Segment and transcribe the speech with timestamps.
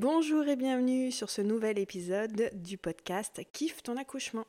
[0.00, 4.46] Bonjour et bienvenue sur ce nouvel épisode du podcast Kiffe ton accouchement.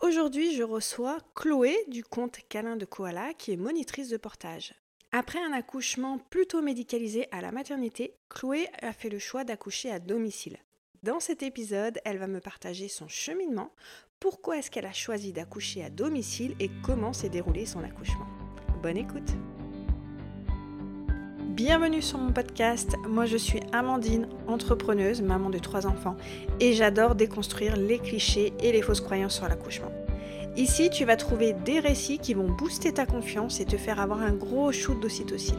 [0.00, 4.74] Aujourd'hui, je reçois Chloé du compte Câlin de Koala qui est monitrice de portage.
[5.10, 9.98] Après un accouchement plutôt médicalisé à la maternité, Chloé a fait le choix d'accoucher à
[9.98, 10.58] domicile.
[11.02, 13.72] Dans cet épisode, elle va me partager son cheminement,
[14.20, 18.26] pourquoi est-ce qu'elle a choisi d'accoucher à domicile et comment s'est déroulé son accouchement.
[18.82, 19.32] Bonne écoute
[21.52, 22.96] Bienvenue sur mon podcast.
[23.06, 26.16] Moi, je suis Amandine, entrepreneuse, maman de trois enfants,
[26.60, 29.92] et j'adore déconstruire les clichés et les fausses croyances sur l'accouchement.
[30.56, 34.22] Ici, tu vas trouver des récits qui vont booster ta confiance et te faire avoir
[34.22, 35.58] un gros shoot d'ocytocine.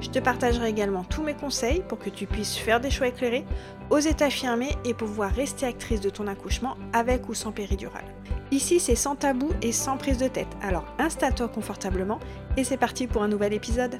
[0.00, 3.44] Je te partagerai également tous mes conseils pour que tu puisses faire des choix éclairés,
[3.90, 8.04] oser t'affirmer et pouvoir rester actrice de ton accouchement avec ou sans péridurale.
[8.52, 10.46] Ici, c'est sans tabou et sans prise de tête.
[10.62, 12.20] Alors installe-toi confortablement
[12.56, 13.98] et c'est parti pour un nouvel épisode.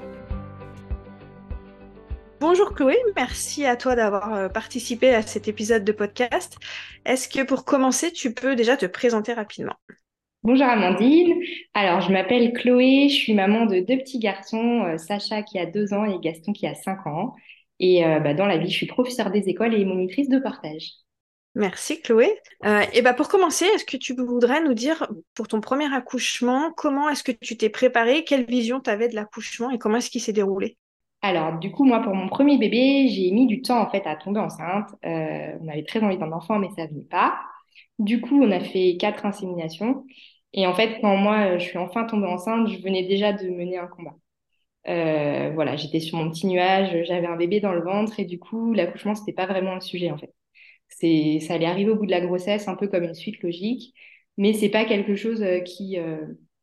[2.40, 6.56] Bonjour Chloé, merci à toi d'avoir euh, participé à cet épisode de podcast.
[7.04, 9.74] Est-ce que pour commencer, tu peux déjà te présenter rapidement?
[10.42, 11.40] Bonjour Amandine.
[11.74, 15.66] Alors, je m'appelle Chloé, je suis maman de deux petits garçons, euh, Sacha qui a
[15.66, 17.34] deux ans et Gaston qui a cinq ans.
[17.78, 20.90] Et euh, bah, dans la vie, je suis professeure des écoles et monitrice de partage.
[21.54, 22.34] Merci Chloé.
[22.92, 27.08] et bah pour commencer, est-ce que tu voudrais nous dire pour ton premier accouchement, comment
[27.08, 30.20] est-ce que tu t'es préparée, quelle vision tu avais de l'accouchement et comment est-ce qu'il
[30.20, 30.76] s'est déroulé?
[31.24, 34.14] Alors, du coup, moi, pour mon premier bébé, j'ai mis du temps en fait à
[34.14, 34.90] tomber enceinte.
[35.06, 37.40] Euh, on avait très envie d'un enfant, mais ça venait pas.
[37.98, 40.04] Du coup, on a fait quatre inséminations.
[40.52, 43.78] Et en fait, quand moi, je suis enfin tombée enceinte, je venais déjà de mener
[43.78, 44.14] un combat.
[44.88, 48.38] Euh, voilà, j'étais sur mon petit nuage, j'avais un bébé dans le ventre et du
[48.38, 50.34] coup, l'accouchement, c'était pas vraiment un sujet en fait.
[50.88, 53.94] C'est, ça allait arriver au bout de la grossesse, un peu comme une suite logique,
[54.38, 55.98] mais c'est pas quelque chose euh, qui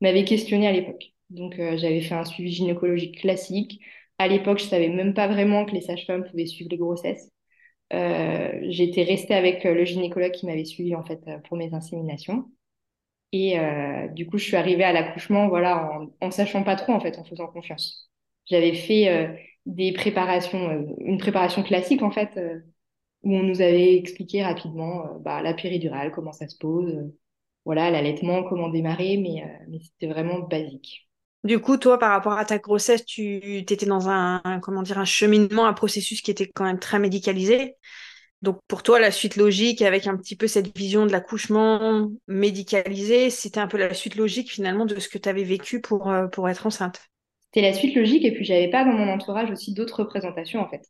[0.02, 1.14] m'avait questionné à l'époque.
[1.30, 3.82] Donc, j'avais fait un suivi gynécologique classique.
[4.22, 7.32] À l'époque, je savais même pas vraiment que les sages-femmes pouvaient suivre les grossesses.
[7.92, 11.74] Euh, j'étais restée avec euh, le gynécologue qui m'avait suivi en fait euh, pour mes
[11.74, 12.46] inséminations.
[13.32, 13.58] Et
[14.14, 17.18] du coup, je suis arrivée à l'accouchement, voilà, en, en, sachant pas trop en fait,
[17.18, 18.12] en faisant confiance.
[18.46, 22.38] J'avais fait des préparations, une préparation classique en fait,
[23.24, 27.10] où on nous avait expliqué rapidement bah, la péridurale, comment ça se pose,
[27.64, 31.10] voilà, l'allaitement, comment démarrer, mais c'était vraiment basique.
[31.44, 35.06] Du coup, toi, par rapport à ta grossesse, tu étais dans un, comment dire, un
[35.06, 37.76] cheminement, un processus qui était quand même très médicalisé.
[38.44, 43.30] Donc, pour toi, la suite logique, avec un petit peu cette vision de l'accouchement médicalisé,
[43.30, 46.28] c'était un peu la suite logique finalement de ce que tu avais vécu pour, euh,
[46.28, 47.02] pour être enceinte.
[47.46, 50.70] C'était la suite logique, et puis j'avais pas dans mon entourage aussi d'autres représentations en
[50.70, 50.82] fait.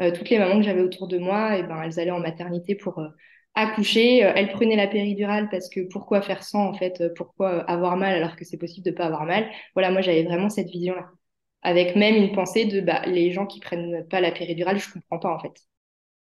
[0.00, 2.74] Euh, toutes les mamans que j'avais autour de moi, eh ben, elles allaient en maternité
[2.74, 3.08] pour euh,
[3.56, 4.24] accoucher.
[4.24, 7.96] Euh, elle prenait la péridurale parce que pourquoi faire sans en fait euh, Pourquoi avoir
[7.96, 9.50] mal alors que c'est possible de pas avoir mal?
[9.74, 11.08] Voilà, moi j'avais vraiment cette vision-là,
[11.62, 15.18] avec même une pensée de bah, les gens qui prennent pas la péridurale, je comprends
[15.18, 15.54] pas en fait.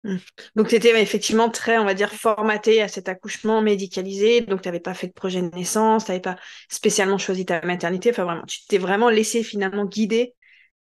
[0.03, 0.17] Mmh.
[0.55, 4.41] Donc, tu étais effectivement très, on va dire, formaté à cet accouchement médicalisé.
[4.41, 6.35] Donc, tu n'avais pas fait de projet de naissance, tu n'avais pas
[6.69, 8.09] spécialement choisi ta maternité.
[8.09, 10.35] Enfin, vraiment, tu t'es vraiment laissé finalement guider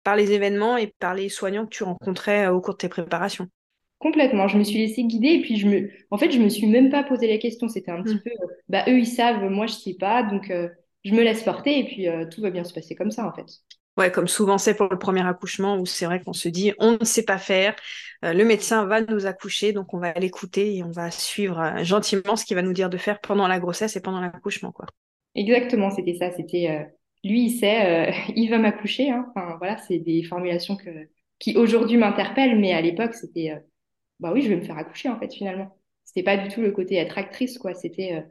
[0.04, 2.90] par les événements et par les soignants que tu rencontrais euh, au cours de tes
[2.90, 3.48] préparations.
[4.00, 6.68] Complètement, je me suis laissée guider et puis je me, en fait, je me suis
[6.68, 7.68] même pas posé la question.
[7.68, 8.22] C'était un petit mm.
[8.22, 10.70] peu, euh, bah eux ils savent, moi je sais pas, donc euh,
[11.04, 13.34] je me laisse porter et puis euh, tout va bien se passer comme ça en
[13.34, 13.46] fait.
[13.98, 16.94] Ouais, comme souvent c'est pour le premier accouchement où c'est vrai qu'on se dit on
[16.94, 17.76] ne sait pas faire,
[18.22, 22.46] le médecin va nous accoucher donc on va l'écouter et on va suivre gentiment ce
[22.46, 24.86] qu'il va nous dire de faire pendant la grossesse et pendant l'accouchement quoi.
[25.36, 26.31] Exactement, c'était ça.
[26.31, 26.88] C'était
[27.26, 29.10] lui il sait, il va m'accoucher.
[29.10, 29.26] Hein.
[29.36, 30.90] Enfin voilà, c'est des formulations que
[31.38, 33.62] qui aujourd'hui m'interpellent, mais à l'époque c'était
[34.19, 35.78] bah oui, je vais me faire accoucher en fait finalement.
[36.03, 37.74] C'était pas du tout le côté être actrice quoi.
[37.74, 38.22] C'était euh,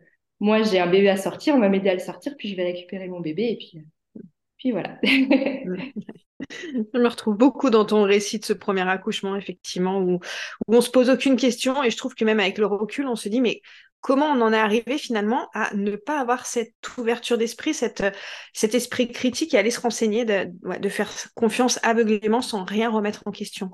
[0.41, 2.65] moi j'ai un bébé à sortir, on va m'aider à le sortir, puis je vais
[2.65, 4.21] récupérer mon bébé et puis euh,
[4.59, 4.99] puis voilà.
[5.03, 10.21] je me retrouve beaucoup dans ton récit de ce premier accouchement effectivement où,
[10.67, 13.17] où on se pose aucune question et je trouve que même avec le recul on
[13.17, 13.61] se dit mais
[14.01, 19.11] comment on en est arrivé finalement à ne pas avoir cette ouverture d'esprit, cet esprit
[19.11, 23.71] critique et aller se renseigner, de, faire confiance aveuglément sans rien remettre en question.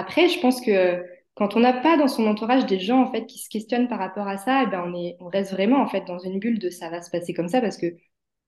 [0.00, 3.26] Après, je pense que quand on n'a pas dans son entourage des gens en fait
[3.26, 5.86] qui se questionnent par rapport à ça, eh ben on, est, on reste vraiment en
[5.86, 7.94] fait dans une bulle de ça va se passer comme ça parce que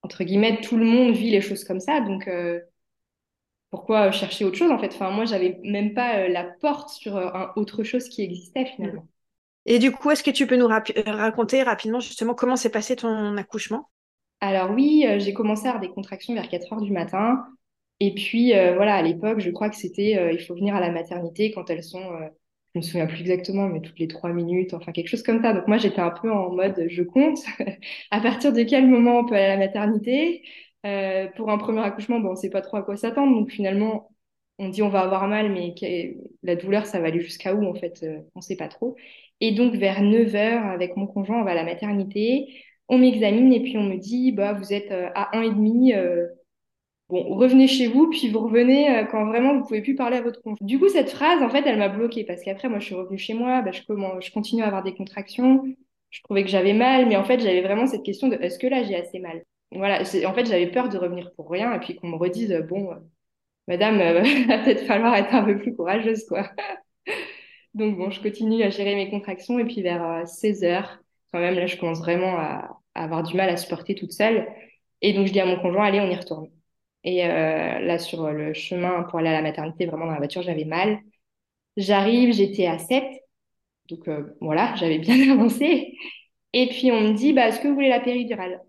[0.03, 2.59] entre guillemets tout le monde vit les choses comme ça, donc euh,
[3.69, 4.95] pourquoi chercher autre chose en fait?
[4.95, 8.65] Enfin moi j'avais même pas euh, la porte sur euh, un autre chose qui existait
[8.65, 9.07] finalement.
[9.67, 13.37] Et du coup, est-ce que tu peux nous raconter rapidement justement comment s'est passé ton
[13.37, 13.91] accouchement?
[14.41, 17.45] Alors oui, j'ai commencé à avoir des contractions vers 4 heures du matin.
[18.03, 20.81] Et puis, euh, voilà, à l'époque, je crois que c'était, euh, il faut venir à
[20.81, 22.29] la maternité quand elles sont, euh,
[22.75, 25.53] je me souviens plus exactement, mais toutes les trois minutes, enfin quelque chose comme ça.
[25.53, 27.39] Donc moi, j'étais un peu en mode, je compte.
[28.11, 30.43] à partir de quel moment on peut aller à la maternité?
[31.37, 33.37] Pour un premier accouchement, bon, on sait pas trop à quoi s'attendre.
[33.39, 34.11] Donc finalement,
[34.59, 35.73] on dit on va avoir mal, mais
[36.43, 38.05] la douleur, ça va aller jusqu'à où en fait
[38.35, 38.97] On ne sait pas trop.
[39.41, 42.49] Et donc vers 9h, avec mon conjoint, on va à la maternité,
[42.89, 45.95] on m'examine et puis on me dit bah, vous êtes à 1,5.
[45.95, 46.27] Euh,
[47.13, 50.43] bon, revenez chez vous, puis vous revenez quand vraiment vous pouvez plus parler à votre
[50.43, 50.67] conjoint.
[50.67, 53.19] Du coup, cette phrase, en fait, elle m'a bloquée parce qu'après, moi, je suis revenue
[53.19, 55.63] chez moi, bah, je, je continue à avoir des contractions,
[56.11, 58.67] je trouvais que j'avais mal, mais en fait, j'avais vraiment cette question de est-ce que
[58.67, 59.43] là, j'ai assez mal?
[59.71, 62.91] Voilà, en fait, j'avais peur de revenir pour rien et puis qu'on me redise bon,
[63.69, 66.51] madame, euh, va peut-être falloir être un peu plus courageuse, quoi.
[67.75, 70.99] Donc, bon, je continue à gérer mes contractions et puis vers 16 euh, heures,
[71.33, 74.47] quand même, là, je commence vraiment à, avoir du mal à supporter toute seule.
[75.01, 76.49] Et donc, je dis à mon conjoint, allez, on y retourne.
[77.05, 80.43] Et euh, là, sur le chemin pour aller à la maternité, vraiment dans la voiture,
[80.43, 81.01] j'avais mal.
[81.77, 83.05] J'arrive, j'étais à 7.
[83.89, 85.97] Donc euh, voilà, j'avais bien avancé.
[86.55, 88.61] Et puis on me dit, bah, est-ce que vous voulez la péridurale?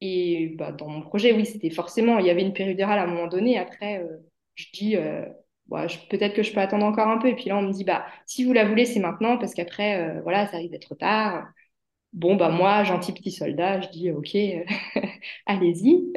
[0.00, 3.06] Et bah, dans mon projet, oui, c'était forcément, il y avait une péridurale à un
[3.06, 3.58] moment donné.
[3.58, 4.18] Après, euh,
[4.54, 4.96] je dis,
[5.66, 7.28] bah, peut-être que je peux attendre encore un peu.
[7.28, 10.20] Et puis là, on me dit, bah, si vous la voulez, c'est maintenant, parce qu'après,
[10.22, 11.46] voilà, ça arrive d'être tard.
[12.12, 14.36] Bon, bah, moi, gentil petit soldat, je dis, ok,
[15.46, 16.12] allez-y.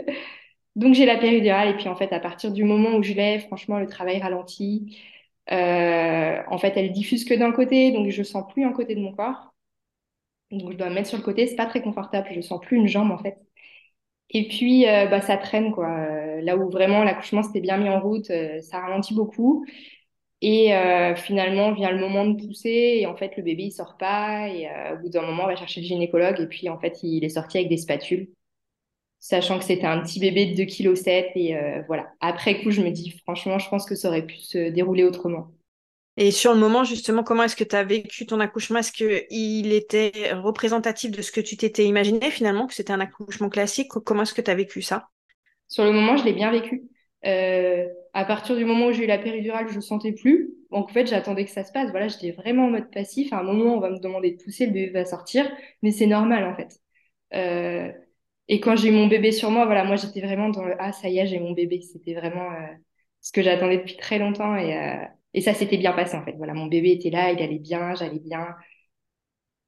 [0.77, 3.39] Donc j'ai la péridurale et puis en fait à partir du moment où je l'ai,
[3.39, 4.97] franchement le travail ralentit.
[5.51, 9.01] Euh, en fait, elle diffuse que d'un côté, donc je sens plus un côté de
[9.01, 9.53] mon corps.
[10.51, 12.77] Donc je dois me mettre sur le côté, c'est pas très confortable, je sens plus
[12.77, 13.37] une jambe en fait.
[14.31, 15.89] Et puis euh, bah ça traîne quoi.
[15.89, 18.31] Euh, là où vraiment l'accouchement s'était bien mis en route,
[18.61, 19.65] ça ralentit beaucoup.
[20.41, 20.71] Et
[21.17, 24.69] finalement vient le moment de pousser et en fait le bébé il sort pas et
[24.93, 27.29] au bout d'un moment on va chercher le gynécologue et puis en fait il est
[27.29, 28.29] sorti avec des spatules
[29.19, 31.31] sachant que c'était un petit bébé de 2,7 kg.
[31.35, 34.37] Et euh, voilà, après coup, je me dis, franchement, je pense que ça aurait pu
[34.37, 35.51] se dérouler autrement.
[36.19, 38.79] Et sur le moment, justement, comment est-ce que tu as vécu ton accouchement?
[38.79, 43.49] Est-ce qu'il était représentatif de ce que tu t'étais imaginé finalement, que c'était un accouchement
[43.49, 45.09] classique Comment est-ce que tu as vécu ça?
[45.67, 46.89] Sur le moment, je l'ai bien vécu.
[47.25, 50.55] Euh, à partir du moment où j'ai eu la péridurale, je ne sentais plus.
[50.71, 51.91] Donc en fait, j'attendais que ça se passe.
[51.91, 53.31] Voilà, j'étais vraiment en mode passif.
[53.31, 55.49] À un moment, on va me demander de pousser, le bébé va sortir,
[55.83, 56.79] mais c'est normal en fait.
[57.33, 57.91] Euh,
[58.47, 60.93] et quand j'ai eu mon bébé sur moi, voilà, moi j'étais vraiment dans le ah
[60.93, 61.81] ça y est, j'ai mon bébé.
[61.81, 62.67] C'était vraiment euh,
[63.21, 66.33] ce que j'attendais depuis très longtemps et, euh, et ça s'était bien passé en fait.
[66.37, 68.55] Voilà, mon bébé était là, il allait bien, j'allais bien.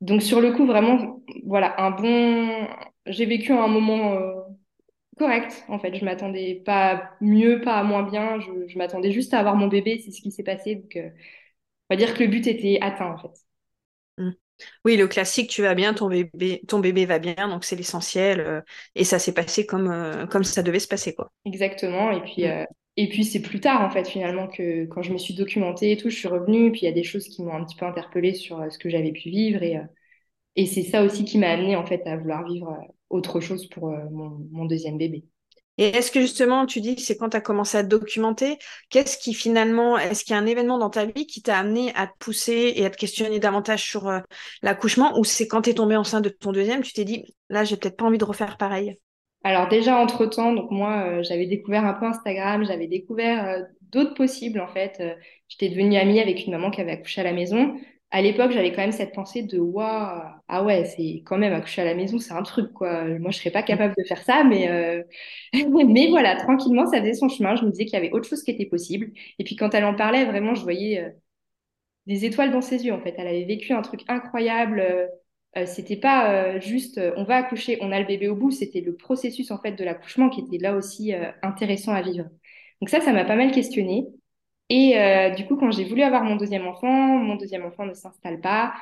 [0.01, 2.67] Donc sur le coup vraiment, voilà, un bon,
[3.05, 4.41] j'ai vécu un moment euh,
[5.19, 5.95] correct en fait.
[5.95, 8.39] Je m'attendais pas mieux, pas moins bien.
[8.41, 9.99] Je, je m'attendais juste à avoir mon bébé.
[10.03, 10.75] C'est ce qui s'est passé.
[10.77, 13.31] Donc on va dire que le but était atteint en fait.
[14.19, 14.31] Mmh.
[14.85, 18.39] Oui, le classique, tu vas bien, ton bébé, ton bébé va bien, donc c'est l'essentiel.
[18.39, 18.61] Euh,
[18.95, 21.31] et ça s'est passé comme, euh, comme ça devait se passer, quoi.
[21.45, 22.11] Exactement.
[22.11, 22.51] Et puis, mm.
[22.51, 22.65] euh,
[22.97, 25.97] et puis c'est plus tard, en fait, finalement, que quand je me suis documentée et
[25.97, 26.71] tout, je suis revenue.
[26.71, 28.89] Puis il y a des choses qui m'ont un petit peu interpellée sur ce que
[28.89, 29.63] j'avais pu vivre.
[29.63, 29.79] Et,
[30.55, 32.77] et c'est ça aussi qui m'a amenée, en fait, à vouloir vivre
[33.09, 35.23] autre chose pour mon deuxième bébé.
[35.79, 38.57] Et est-ce que justement, tu dis c'est quand tu as commencé à te documenter,
[38.89, 41.93] qu'est-ce qui finalement, est-ce qu'il y a un événement dans ta vie qui t'a amené
[41.95, 44.19] à te pousser et à te questionner davantage sur euh,
[44.61, 47.63] l'accouchement ou c'est quand tu es tombée enceinte de ton deuxième, tu t'es dit, là,
[47.63, 48.99] j'ai peut-être pas envie de refaire pareil?
[49.45, 54.15] Alors déjà, entre-temps, donc moi, euh, j'avais découvert un peu Instagram, j'avais découvert euh, d'autres
[54.15, 55.01] possibles en fait.
[55.47, 57.79] J'étais devenue amie avec une maman qui avait accouché à la maison
[58.11, 61.81] à l'époque, j'avais quand même cette pensée de waouh, ah ouais, c'est quand même accoucher
[61.83, 63.05] à la maison, c'est un truc quoi.
[63.05, 65.03] Moi, je serais pas capable de faire ça, mais euh...
[65.87, 67.55] mais voilà, tranquillement, ça faisait son chemin.
[67.55, 69.11] Je me disais qu'il y avait autre chose qui était possible.
[69.37, 71.09] Et puis quand elle en parlait, vraiment, je voyais euh,
[72.07, 72.93] des étoiles dans ses yeux.
[72.93, 74.79] En fait, elle avait vécu un truc incroyable.
[74.81, 75.07] Euh,
[75.57, 78.51] euh c'était pas juste on va accoucher, on a le bébé au bout.
[78.51, 81.13] C'était le processus en fait de l'accouchement qui était là aussi
[81.43, 82.25] intéressant à vivre.
[82.81, 84.07] Donc ça, ça m'a pas mal questionné.
[84.69, 87.93] Et euh, du coup, quand j'ai voulu avoir mon deuxième enfant, mon deuxième enfant ne
[87.93, 88.73] s'installe pas.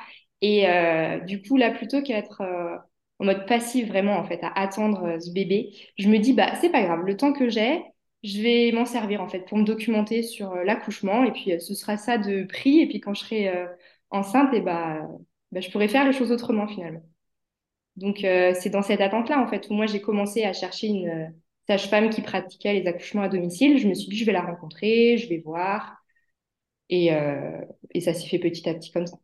[0.42, 2.76] Et euh, du coup, là, plutôt qu'être euh,
[3.18, 6.70] en mode passif vraiment, en fait, à attendre ce bébé, je me dis, bah, c'est
[6.70, 7.82] pas grave, le temps que j'ai,
[8.22, 11.24] je vais m'en servir, en fait, pour me documenter sur l'accouchement.
[11.24, 12.80] Et puis, ce sera ça de prix.
[12.80, 13.52] Et puis, quand je serai
[14.10, 15.00] enceinte, et bah,
[15.52, 17.02] bah, je pourrai faire les choses autrement, finalement.
[17.96, 21.32] Donc, c'est dans cette attente-là, en fait, où moi, j'ai commencé à chercher une
[21.68, 23.78] sage-femme qui pratiquait les accouchements à domicile.
[23.78, 25.96] Je me suis dit, je vais la rencontrer, je vais voir.
[26.90, 27.60] Et, euh,
[27.92, 29.18] et ça s'est fait petit à petit comme ça.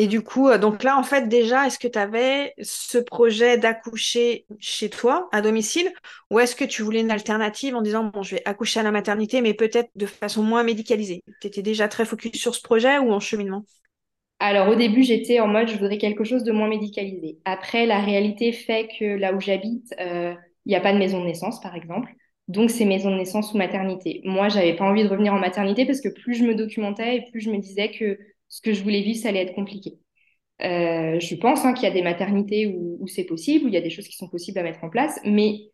[0.00, 3.58] Et du coup, euh, donc là, en fait, déjà, est-ce que tu avais ce projet
[3.58, 5.92] d'accoucher chez toi, à domicile,
[6.30, 8.92] ou est-ce que tu voulais une alternative en disant, bon, je vais accoucher à la
[8.92, 11.24] maternité, mais peut-être de façon moins médicalisée?
[11.40, 13.64] Tu étais déjà très focus sur ce projet ou en cheminement?
[14.40, 17.38] Alors au début, j'étais en mode je voudrais quelque chose de moins médicalisé.
[17.44, 20.32] Après, la réalité fait que là où j'habite, euh,
[20.68, 22.14] il n'y a pas de maison de naissance, par exemple.
[22.46, 24.20] Donc, c'est maison de naissance ou maternité.
[24.24, 27.30] Moi, j'avais pas envie de revenir en maternité parce que plus je me documentais et
[27.30, 29.98] plus je me disais que ce que je voulais vivre, ça allait être compliqué.
[30.62, 33.76] Euh, je pense hein, qu'il y a des maternités où, c'est possible, où il y
[33.76, 35.70] a des choses qui sont possibles à mettre en place, mais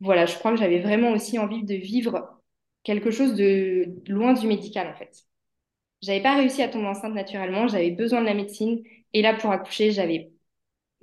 [0.00, 2.40] voilà, je crois que j'avais vraiment aussi envie de vivre
[2.84, 5.24] quelque chose de loin du médical, en fait.
[6.02, 8.82] J'avais pas réussi à tomber enceinte naturellement, j'avais besoin de la médecine.
[9.12, 10.30] Et là, pour accoucher, j'avais,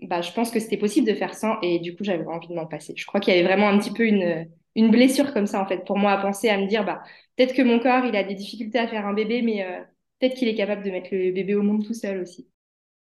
[0.03, 2.53] bah, je pense que c'était possible de faire sans, et du coup, j'avais envie de
[2.53, 2.93] m'en passer.
[2.95, 5.65] Je crois qu'il y avait vraiment un petit peu une, une blessure comme ça, en
[5.65, 7.01] fait, pour moi, à penser, à me dire, bah,
[7.36, 9.81] peut-être que mon corps, il a des difficultés à faire un bébé, mais euh,
[10.19, 12.48] peut-être qu'il est capable de mettre le bébé au monde tout seul aussi.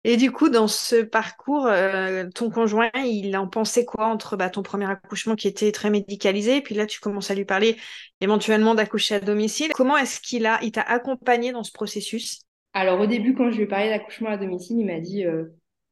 [0.05, 4.51] Et du coup, dans ce parcours, euh, ton conjoint, il en pensait quoi entre bah,
[4.51, 7.77] ton premier accouchement qui était très médicalisé, et puis là, tu commences à lui parler
[8.21, 9.73] éventuellement d'accoucher à domicile.
[9.73, 12.41] Comment est-ce qu'il a, il t'a accompagné dans ce processus?
[12.75, 15.45] Alors au début, quand je lui ai parlé d'accouchement à domicile, il m'a dit euh,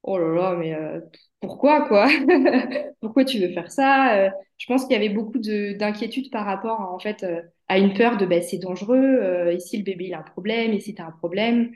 [0.02, 1.00] Oh là là, mais euh,
[1.40, 2.08] pourquoi quoi?
[3.00, 4.30] Pourquoi tu veux faire ça?
[4.58, 7.24] Je pense qu'il y avait beaucoup d'inquiétudes par rapport en fait
[7.68, 9.52] à une peur de bah, c'est dangereux.
[9.54, 11.72] ici, le bébé il a un problème, ici tu as un problème.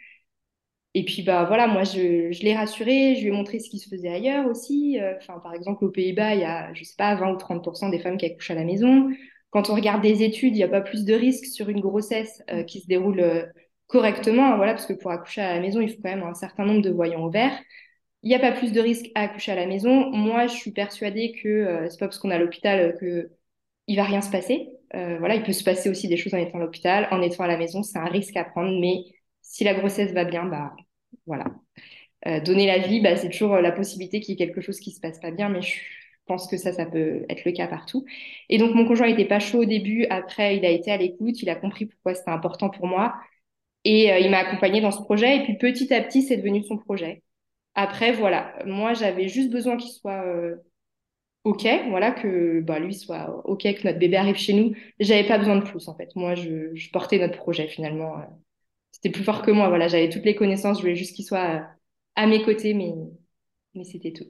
[0.96, 3.78] Et puis, bah, voilà, moi, je, je l'ai rassuré, je lui ai montré ce qui
[3.80, 5.00] se faisait ailleurs aussi.
[5.00, 7.88] Euh, enfin, par exemple, aux Pays-Bas, il y a, je sais pas, 20 ou 30%
[7.88, 9.10] des femmes qui accouchent à la maison.
[9.50, 12.42] Quand on regarde des études, il n'y a pas plus de risques sur une grossesse
[12.50, 13.44] euh, qui se déroule euh,
[13.88, 14.56] correctement.
[14.56, 16.82] Voilà, parce que pour accoucher à la maison, il faut quand même un certain nombre
[16.82, 17.58] de voyants ouverts.
[18.24, 20.10] Il n'y a pas plus de risques à accoucher à la maison.
[20.10, 23.30] Moi, je suis persuadée que c'est pas parce qu'on est à l'hôpital que
[23.86, 24.70] il va rien se passer.
[24.92, 27.48] voilà, il peut se passer aussi des choses en étant à l'hôpital, en étant à
[27.48, 29.04] la maison, c'est un risque à prendre, mais
[29.42, 30.74] si la grossesse va bien, bah
[31.26, 31.46] voilà.
[32.26, 34.92] Euh, donner la vie, bah, c'est toujours la possibilité qu'il y ait quelque chose qui
[34.92, 35.74] se passe pas bien, mais je
[36.26, 38.04] pense que ça, ça peut être le cas partout.
[38.48, 40.06] Et donc, mon conjoint n'était pas chaud au début.
[40.10, 43.14] Après, il a été à l'écoute, il a compris pourquoi c'était important pour moi.
[43.84, 45.38] Et euh, il m'a accompagné dans ce projet.
[45.38, 47.23] Et puis, petit à petit, c'est devenu son projet.
[47.74, 50.56] Après, voilà, moi, j'avais juste besoin qu'il soit euh,
[51.44, 54.74] OK, voilà, que bah, lui soit OK, que notre bébé arrive chez nous.
[55.00, 56.14] J'avais pas besoin de plus, en fait.
[56.16, 58.16] Moi, je, je portais notre projet, finalement
[58.92, 59.68] c'était plus fort que moi.
[59.68, 61.64] Voilà, j'avais toutes les connaissances, je voulais juste qu'il soit euh,
[62.16, 62.92] à mes côtés, mais,
[63.74, 64.26] mais c'était tout.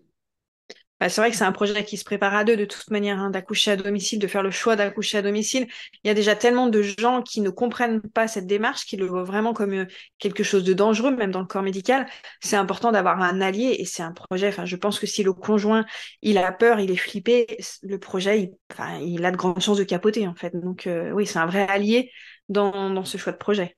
[1.05, 3.19] Bah, c'est vrai que c'est un projet qui se prépare à deux de toute manière,
[3.19, 5.67] hein, d'accoucher à domicile, de faire le choix d'accoucher à domicile.
[6.03, 9.05] Il y a déjà tellement de gens qui ne comprennent pas cette démarche, qui le
[9.05, 9.85] voient vraiment comme euh,
[10.19, 12.07] quelque chose de dangereux, même dans le corps médical.
[12.41, 14.51] C'est important d'avoir un allié et c'est un projet.
[14.65, 15.85] Je pense que si le conjoint
[16.23, 18.55] il a peur, il est flippé, le projet,
[19.03, 20.57] il, a de grandes chances de capoter en fait.
[20.57, 22.11] Donc euh, oui, c'est un vrai allié
[22.49, 23.77] dans, ce choix de projet.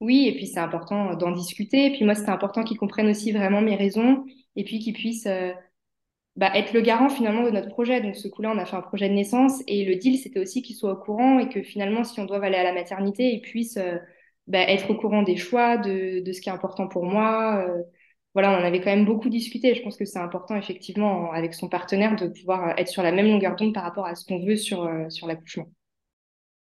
[0.00, 1.88] Oui, et puis c'est important d'en discuter.
[1.88, 4.24] Et puis moi, c'était important qu'ils comprennent aussi vraiment mes raisons
[4.56, 5.52] et puis qu'ils puissent euh,
[6.36, 8.00] bah, être le garant finalement de notre projet.
[8.00, 10.62] Donc ce coup-là, on a fait un projet de naissance et le deal, c'était aussi
[10.62, 13.40] qu'ils soient au courant et que finalement, si on doit aller à la maternité, ils
[13.42, 13.98] puissent euh,
[14.46, 17.64] bah, être au courant des choix, de, de, ce qui est important pour moi.
[17.68, 17.82] Euh,
[18.34, 19.74] voilà, on en avait quand même beaucoup discuté.
[19.74, 23.26] Je pense que c'est important effectivement avec son partenaire de pouvoir être sur la même
[23.26, 25.68] longueur d'onde par rapport à ce qu'on veut sur, sur l'accouchement.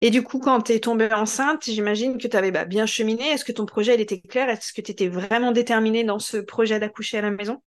[0.03, 3.25] Et du coup, quand tu es tombée enceinte, j'imagine que tu avais bah, bien cheminé.
[3.29, 4.51] Est-ce que ton projet il était clair?
[4.51, 7.63] Est-ce que tu étais vraiment déterminée dans ce projet d'accoucher à la maison?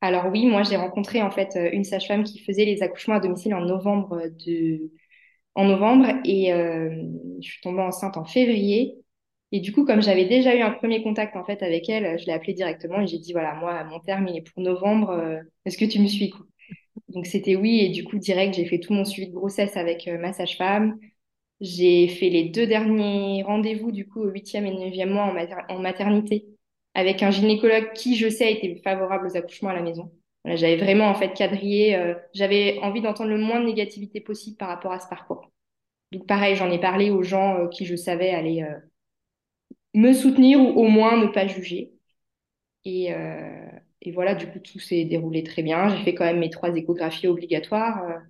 [0.00, 3.54] Alors oui, moi j'ai rencontré en fait une sage-femme qui faisait les accouchements à domicile
[3.54, 4.90] en novembre de...
[5.54, 6.90] en novembre et euh,
[7.40, 8.96] je suis tombée enceinte en février.
[9.52, 12.26] Et du coup, comme j'avais déjà eu un premier contact en fait avec elle, je
[12.26, 15.10] l'ai appelée directement et j'ai dit voilà, moi mon terme il est pour novembre.
[15.10, 16.32] Euh, est-ce que tu me suis
[17.08, 20.08] Donc c'était oui et du coup direct j'ai fait tout mon suivi de grossesse avec
[20.08, 20.98] euh, ma sage-femme.
[21.60, 25.34] J'ai fait les deux derniers rendez-vous, du coup, au huitième et neuvième mois
[25.70, 26.46] en, maternité,
[26.96, 30.10] avec un gynécologue qui, je sais, était favorable aux accouchements à la maison.
[30.46, 31.94] j'avais vraiment, en fait, quadrillé.
[31.94, 35.52] Euh, j'avais envie d'entendre le moins de négativité possible par rapport à ce parcours.
[36.12, 38.78] Donc, pareil, j'en ai parlé aux gens euh, qui, je savais, allaient euh,
[39.92, 41.92] me soutenir ou au moins ne pas juger.
[42.86, 43.10] Et,
[44.02, 45.88] et voilà, du coup, tout s'est déroulé très bien.
[45.88, 48.22] J'ai fait quand même mes trois échographies obligatoires.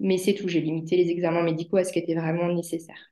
[0.00, 3.11] Mais c'est tout, j'ai limité les examens médicaux à ce qui était vraiment nécessaire.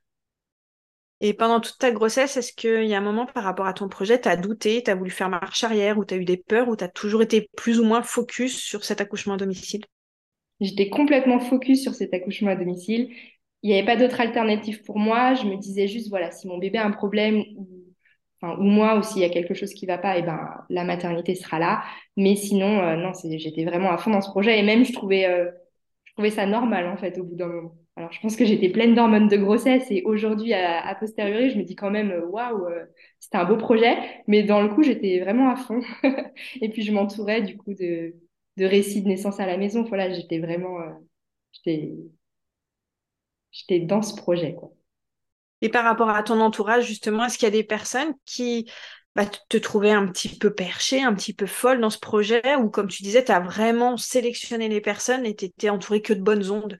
[1.23, 3.87] Et pendant toute ta grossesse, est-ce qu'il y a un moment par rapport à ton
[3.87, 6.37] projet, tu as douté, tu as voulu faire marche arrière, ou tu as eu des
[6.37, 9.81] peurs, ou tu as toujours été plus ou moins focus sur cet accouchement à domicile?
[10.59, 13.13] J'étais complètement focus sur cet accouchement à domicile.
[13.61, 15.35] Il n'y avait pas d'autre alternative pour moi.
[15.35, 17.67] Je me disais juste, voilà, si mon bébé a un problème, ou,
[18.57, 20.83] moi, ou s'il y a quelque chose qui ne va pas, et eh ben, la
[20.83, 21.83] maternité sera là.
[22.17, 24.57] Mais sinon, euh, non, j'étais vraiment à fond dans ce projet.
[24.57, 25.25] Et même, je trouvais...
[25.27, 25.51] Euh,
[26.11, 27.80] je trouvais ça normal en fait au bout d'un moment.
[27.97, 31.63] Alors je pense que j'étais pleine d'hormones de grossesse et aujourd'hui à, posteriori je me
[31.63, 32.85] dis quand même euh, waouh euh,
[33.19, 33.95] c'était un beau projet
[34.27, 35.81] mais dans le coup j'étais vraiment à fond
[36.61, 38.15] et puis je m'entourais du coup de,
[38.57, 39.83] de récits de naissance à la maison.
[39.83, 40.89] Voilà j'étais vraiment euh,
[43.51, 44.55] j'étais dans ce projet.
[45.61, 48.69] Et par rapport à ton entourage justement est-ce qu'il y a des personnes qui
[49.15, 52.55] bah, te trouver un petit peu perché, un petit peu folle dans ce projet?
[52.55, 56.13] Ou comme tu disais, tu as vraiment sélectionné les personnes et tu étais entouré que
[56.13, 56.79] de bonnes ondes?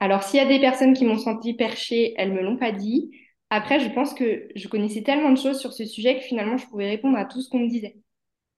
[0.00, 3.10] Alors, s'il y a des personnes qui m'ont senti perché, elles me l'ont pas dit.
[3.50, 6.66] Après, je pense que je connaissais tellement de choses sur ce sujet que finalement, je
[6.66, 7.96] pouvais répondre à tout ce qu'on me disait.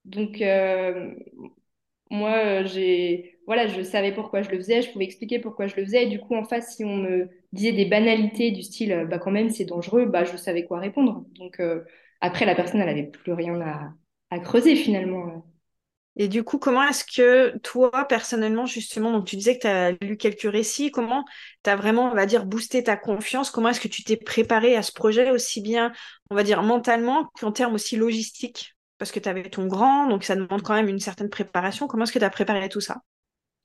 [0.05, 1.15] Donc, euh,
[2.11, 5.85] moi, j'ai voilà, je savais pourquoi je le faisais, je pouvais expliquer pourquoi je le
[5.85, 6.05] faisais.
[6.05, 9.31] Et du coup, en face, si on me disait des banalités du style, bah quand
[9.33, 11.25] même, c'est dangereux, bah je savais quoi répondre.
[11.35, 11.61] Donc
[12.21, 13.93] après, la personne, elle n'avait plus rien à,
[14.31, 15.45] à creuser finalement.
[16.17, 19.93] Et du coup, comment est-ce que toi, personnellement, justement, donc tu disais que tu as
[20.03, 21.25] lu quelques récits, comment
[21.65, 23.51] tu as vraiment, on va dire, boosté ta confiance?
[23.51, 25.93] Comment est-ce que tu t'es préparé à ce projet aussi bien,
[26.31, 28.77] on va dire, mentalement qu'en termes aussi logistiques?
[28.99, 31.87] Parce que tu avais ton grand, donc ça demande quand même une certaine préparation.
[31.87, 33.01] Comment est-ce que tu as préparé tout ça?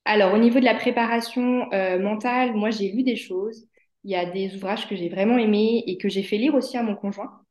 [0.06, 3.68] Alors, au niveau de la préparation euh, mentale, moi, j'ai lu des choses.
[4.06, 6.78] Il y a des ouvrages que j'ai vraiment aimés et que j'ai fait lire aussi
[6.78, 7.42] à mon conjoint,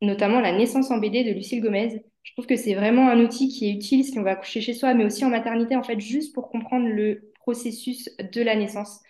[0.00, 3.48] notamment La naissance en BD de Lucille Gomez je trouve que c'est vraiment un outil
[3.48, 6.00] qui est utile si on va accoucher chez soi, mais aussi en maternité, en fait,
[6.00, 9.00] juste pour comprendre le processus de la naissance.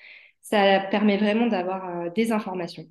[0.41, 2.87] Ça permet vraiment d'avoir euh, des informations.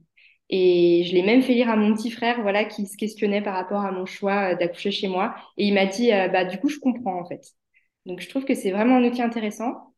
[0.49, 3.55] Et je l'ai même fait lire à mon petit frère, voilà, qui se questionnait par
[3.55, 5.35] rapport à mon choix euh, d'accoucher chez moi.
[5.57, 7.41] Et il m'a dit, euh, bah, du coup, je comprends, en fait.
[8.05, 9.93] Donc, je trouve que c'est vraiment un outil intéressant.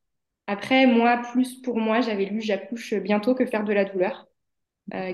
[0.48, 4.28] Après, moi, plus pour moi, j'avais lu J'accouche bientôt que faire de la douleur,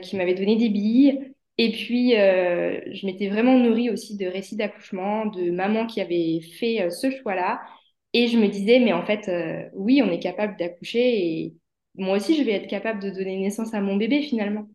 [0.01, 1.36] qui m'avait donné des billes.
[1.62, 6.39] Et puis, euh, je m'étais vraiment nourrie aussi de récits d'accouchement, de mamans qui avaient
[6.60, 7.62] fait euh, ce choix-là.
[8.13, 11.00] Et je me disais, mais en fait, euh, oui, on est capable d'accoucher
[11.46, 11.56] et
[11.96, 14.68] moi aussi, je vais être capable de donner naissance à mon bébé finalement.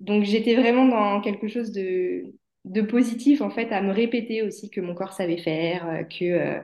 [0.00, 2.34] Donc, j'étais vraiment dans quelque chose de,
[2.66, 6.60] de positif, en fait, à me répéter aussi que mon corps savait faire, que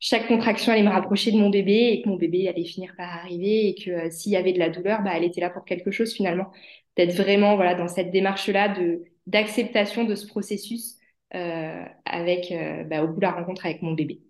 [0.00, 3.12] chaque contraction allait me rapprocher de mon bébé et que mon bébé allait finir par
[3.12, 5.90] arriver et que s'il y avait de la douleur, bah, elle était là pour quelque
[5.90, 6.52] chose finalement
[6.96, 10.96] d'être vraiment voilà, dans cette démarche-là de, d'acceptation de ce processus
[11.34, 14.20] euh, avec, euh, bah, au bout de la rencontre avec mon bébé.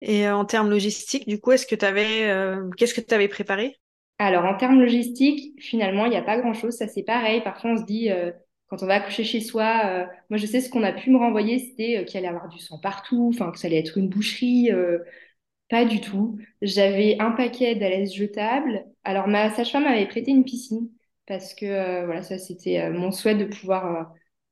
[0.00, 2.28] Et euh, en termes logistiques, du coup, est-ce que tu avais,
[2.76, 3.76] qu'est-ce que tu avais préparé?
[4.18, 6.74] Alors, en termes logistiques, finalement, il n'y a pas grand-chose.
[6.74, 7.40] Ça, c'est pareil.
[7.42, 8.08] Parfois, on se dit,
[8.72, 11.58] quand on va accoucher chez soi, moi, je sais ce qu'on a pu me renvoyer,
[11.58, 14.70] c'était qu'il allait avoir du sang partout, enfin, que ça allait être une boucherie.
[15.68, 16.38] pas du tout.
[16.62, 18.86] J'avais un paquet d'alaises jetables.
[19.04, 20.88] Alors, ma sage-femme m'avait prêté une piscine
[21.26, 24.04] parce que euh, voilà, ça c'était euh, mon souhait de pouvoir euh,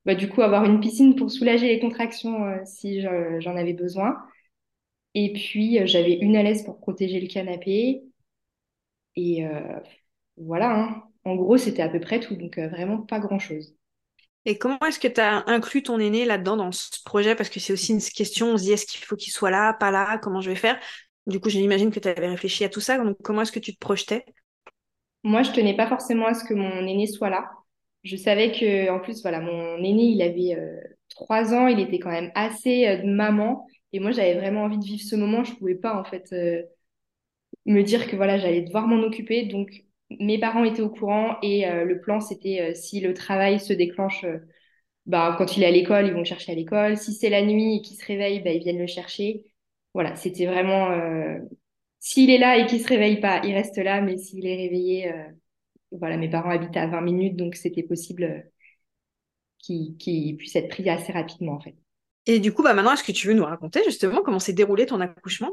[0.06, 4.16] bah, du coup avoir une piscine pour soulager les contractions si j'en avais besoin.
[5.14, 8.02] Et puis j'avais une alaise pour protéger le canapé.
[9.16, 9.44] Et
[10.36, 11.02] voilà, hein.
[11.24, 13.76] en gros c'était à peu près tout, donc vraiment pas grand-chose.
[14.46, 17.34] Et comment est-ce que tu as inclus ton aîné là-dedans dans ce projet?
[17.34, 19.74] Parce que c'est aussi une question, on se dit est-ce qu'il faut qu'il soit là,
[19.74, 20.78] pas là, comment je vais faire?
[21.26, 23.74] Du coup, j'imagine que tu avais réfléchi à tout ça, donc comment est-ce que tu
[23.74, 24.24] te projetais?
[25.22, 27.50] Moi, je tenais pas forcément à ce que mon aîné soit là.
[28.02, 31.98] Je savais que, en plus, voilà, mon aîné, il avait euh, trois ans, il était
[31.98, 33.66] quand même assez euh, maman.
[33.92, 35.44] Et moi, j'avais vraiment envie de vivre ce moment.
[35.44, 36.62] Je pouvais pas, en fait, euh,
[37.66, 39.44] me dire que voilà, j'allais devoir m'en occuper.
[39.44, 39.84] Donc,
[40.18, 44.24] mes parents étaient au courant et le plan, c'était si le travail se déclenche,
[45.06, 46.96] bah, quand il est à l'école, ils vont le chercher à l'école.
[46.96, 49.44] Si c'est la nuit et qu'il se réveille, bah, ils viennent le chercher.
[49.94, 50.90] Voilà, c'était vraiment
[52.00, 55.12] s'il est là et qu'il se réveille pas, il reste là, mais s'il est réveillé,
[55.12, 55.22] euh,
[55.92, 58.40] voilà, mes parents habitent à 20 minutes, donc c'était possible euh,
[59.58, 61.76] qu'il puisse être pris assez rapidement, en fait.
[62.26, 64.86] Et du coup, bah maintenant, est-ce que tu veux nous raconter justement comment s'est déroulé
[64.86, 65.52] ton accouchement?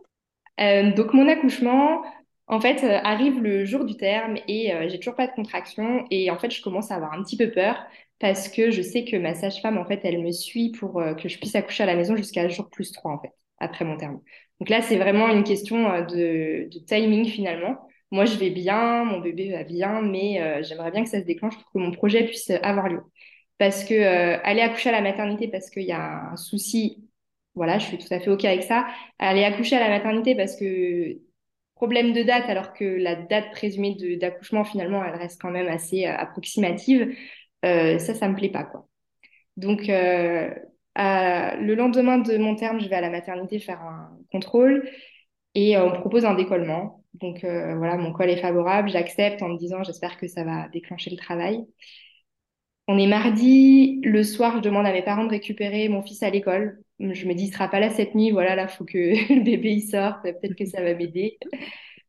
[0.59, 2.03] Euh, Donc, mon accouchement,
[2.47, 6.05] en fait, arrive le jour du terme et j'ai toujours pas de contraction.
[6.11, 7.77] Et en fait, je commence à avoir un petit peu peur
[8.19, 11.37] parce que je sais que ma sage-femme, en fait, elle me suit pour que je
[11.37, 14.21] puisse accoucher à la maison jusqu'à jour plus 3, en fait, après mon terme.
[14.59, 17.77] Donc là, c'est vraiment une question euh, de, timing finalement.
[18.11, 21.25] Moi, je vais bien, mon bébé va bien, mais euh, j'aimerais bien que ça se
[21.25, 23.01] déclenche pour que mon projet puisse avoir lieu.
[23.57, 27.07] Parce que euh, aller accoucher à la maternité parce qu'il y a un souci,
[27.55, 28.87] voilà, je suis tout à fait OK avec ça.
[29.19, 31.17] Aller accoucher à la maternité parce que
[31.77, 36.05] problème de date, alors que la date présumée d'accouchement, finalement, elle reste quand même assez
[36.05, 37.15] approximative,
[37.63, 38.87] ça, ça me plaît pas, quoi.
[39.57, 44.89] Donc, le lendemain de mon terme, je vais à la maternité faire un contrôle
[45.55, 47.03] et euh, on me propose un décollement.
[47.15, 50.69] Donc euh, voilà, mon col est favorable, j'accepte en me disant j'espère que ça va
[50.69, 51.65] déclencher le travail.
[52.87, 56.29] On est mardi, le soir, je demande à mes parents de récupérer mon fils à
[56.29, 56.81] l'école.
[56.99, 58.97] Je me dis, il sera pas là cette nuit, voilà, là, faut que
[59.33, 61.37] le bébé sorte, peut-être que ça va m'aider.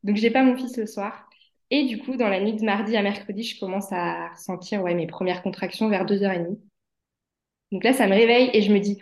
[0.02, 1.28] Donc, j'ai pas mon fils le soir.
[1.70, 4.94] Et du coup, dans la nuit de mardi à mercredi, je commence à ressentir ouais,
[4.94, 6.58] mes premières contractions vers 2h30.
[7.72, 8.98] Donc là, ça me réveille et je me dis,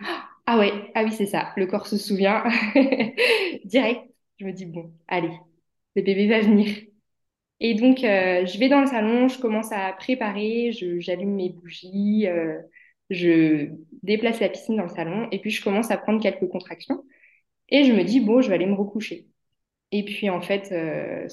[0.47, 2.45] ah ouais, ah oui, c'est ça, le corps se souvient.
[3.65, 4.03] Direct,
[4.41, 5.31] je me dis, bon, allez,
[5.97, 6.69] le bébé va venir.
[7.61, 12.27] Et donc, euh, je vais dans le salon, je commence à préparer, j'allume mes bougies,
[12.29, 12.61] euh,
[13.11, 13.71] je
[14.03, 17.05] déplace la piscine dans le salon et puis je commence à prendre quelques contractions.
[17.71, 19.27] Et je me dis, bon, je vais aller me recoucher.
[19.93, 21.29] Et puis, en fait, euh,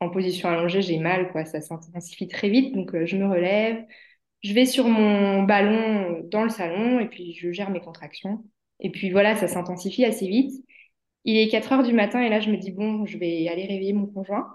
[0.00, 3.84] en position allongée, j'ai mal, quoi, ça s'intensifie très vite, donc je me relève,
[4.42, 8.44] je vais sur mon ballon dans le salon et puis je gère mes contractions.
[8.80, 10.52] Et puis voilà, ça s'intensifie assez vite.
[11.24, 13.66] Il est 4 heures du matin et là, je me dis, bon, je vais aller
[13.66, 14.48] réveiller mon conjoint.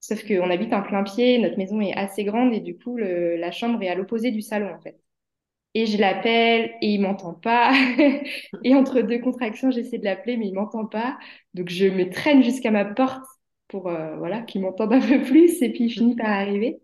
[0.00, 3.50] Sauf qu'on habite un plein pied, notre maison est assez grande et du coup, la
[3.50, 4.98] chambre est à l'opposé du salon, en fait.
[5.74, 7.72] Et je l'appelle et il m'entend pas.
[8.64, 11.18] Et entre deux contractions, j'essaie de l'appeler, mais il m'entend pas.
[11.54, 13.24] Donc, je me traîne jusqu'à ma porte
[13.68, 16.80] pour euh, voilà, qu'il m'entende un peu plus et puis il finit par arriver.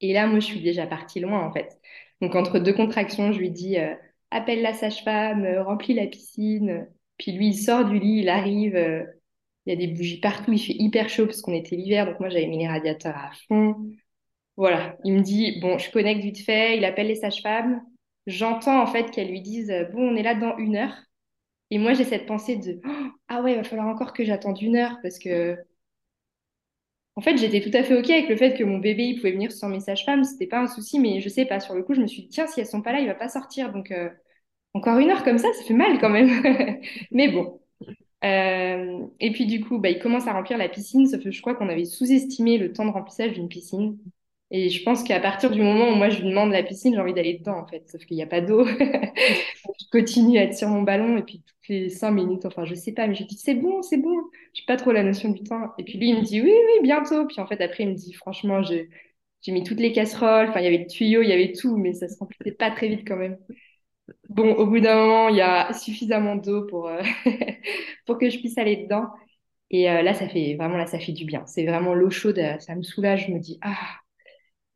[0.00, 1.78] Et là, moi, je suis déjà partie loin, en fait.
[2.20, 3.94] Donc, entre deux contractions, je lui dis euh,
[4.30, 6.88] appelle la sage-femme, euh, remplis la piscine.
[7.18, 8.76] Puis lui, il sort du lit, il arrive.
[9.66, 12.06] Il y a des bougies partout, il fait hyper chaud parce qu'on était l'hiver.
[12.06, 13.76] Donc, moi, j'avais mis les radiateurs à fond.
[14.56, 16.76] Voilà, il me dit bon, je connecte vite fait.
[16.78, 17.82] Il appelle les sages-femmes.
[18.26, 20.94] J'entends, en fait, qu'elles lui disent bon, on est là dans une heure.
[21.70, 24.60] Et moi, j'ai cette pensée de Oh, ah ouais, il va falloir encore que j'attende
[24.62, 25.56] une heure parce que
[27.16, 29.32] en fait, j'étais tout à fait OK avec le fait que mon bébé, il pouvait
[29.32, 31.94] venir sans mes sages-femmes, c'était pas un souci, mais je sais pas, sur le coup,
[31.94, 33.72] je me suis dit, tiens, si elles sont pas là, il va pas sortir.
[33.72, 34.08] Donc, euh,
[34.74, 36.42] encore une heure comme ça, ça fait mal quand même.
[37.12, 37.59] Mais bon.
[38.24, 41.40] Euh, et puis, du coup, bah, il commence à remplir la piscine, sauf que je
[41.40, 43.98] crois qu'on avait sous-estimé le temps de remplissage d'une piscine.
[44.52, 47.00] Et je pense qu'à partir du moment où moi, je lui demande la piscine, j'ai
[47.00, 48.64] envie d'aller dedans, en fait, sauf qu'il n'y a pas d'eau.
[49.80, 52.74] Je continue à être sur mon ballon, et puis toutes les cinq minutes, enfin, je
[52.74, 54.14] sais pas, mais je dis, c'est bon, c'est bon.
[54.54, 55.72] J'ai pas trop la notion du temps.
[55.78, 57.26] Et puis lui, il me dit oui, oui, bientôt.
[57.26, 58.88] Puis en fait, après, il me dit franchement, j'ai
[59.52, 60.48] mis toutes les casseroles.
[60.50, 62.70] Enfin, il y avait le tuyau, il y avait tout, mais ça se remplissait pas
[62.70, 63.38] très vite quand même.
[64.28, 67.02] Bon, au bout d'un moment, il y a suffisamment d'eau pour, euh,
[68.06, 69.06] pour que je puisse aller dedans.
[69.70, 71.44] Et euh, là, ça fait vraiment, là, ça fait du bien.
[71.46, 73.26] C'est vraiment l'eau chaude, euh, ça me soulage.
[73.28, 73.76] Je me dis, ah.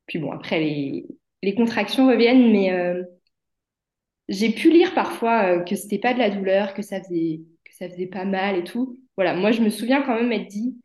[0.07, 1.07] Puis bon, après, les,
[1.42, 2.70] les contractions reviennent, mais
[4.29, 7.88] j'ai pu lire parfois que c'était pas de la douleur, que ça faisait, que ça
[7.88, 8.99] faisait pas mal et tout.
[9.16, 10.79] Voilà, moi, je me souviens quand même m'être dit,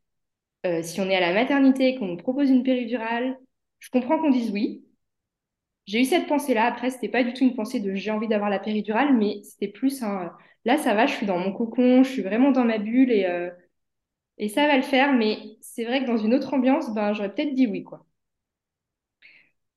[0.84, 3.38] si on est à la maternité et qu'on nous propose une péridurale,
[3.80, 4.86] je comprends qu'on dise oui.
[5.90, 6.66] J'ai eu cette pensée-là.
[6.66, 9.68] Après, c'était pas du tout une pensée de j'ai envie d'avoir la péridurale, mais c'était
[9.70, 10.32] plus un
[10.66, 13.26] là, ça va, je suis dans mon cocon, je suis vraiment dans ma bulle et,
[13.26, 13.50] euh,
[14.40, 15.14] et ça va le faire.
[15.14, 18.06] Mais c'est vrai que dans une autre ambiance, ben, j'aurais peut-être dit oui, quoi.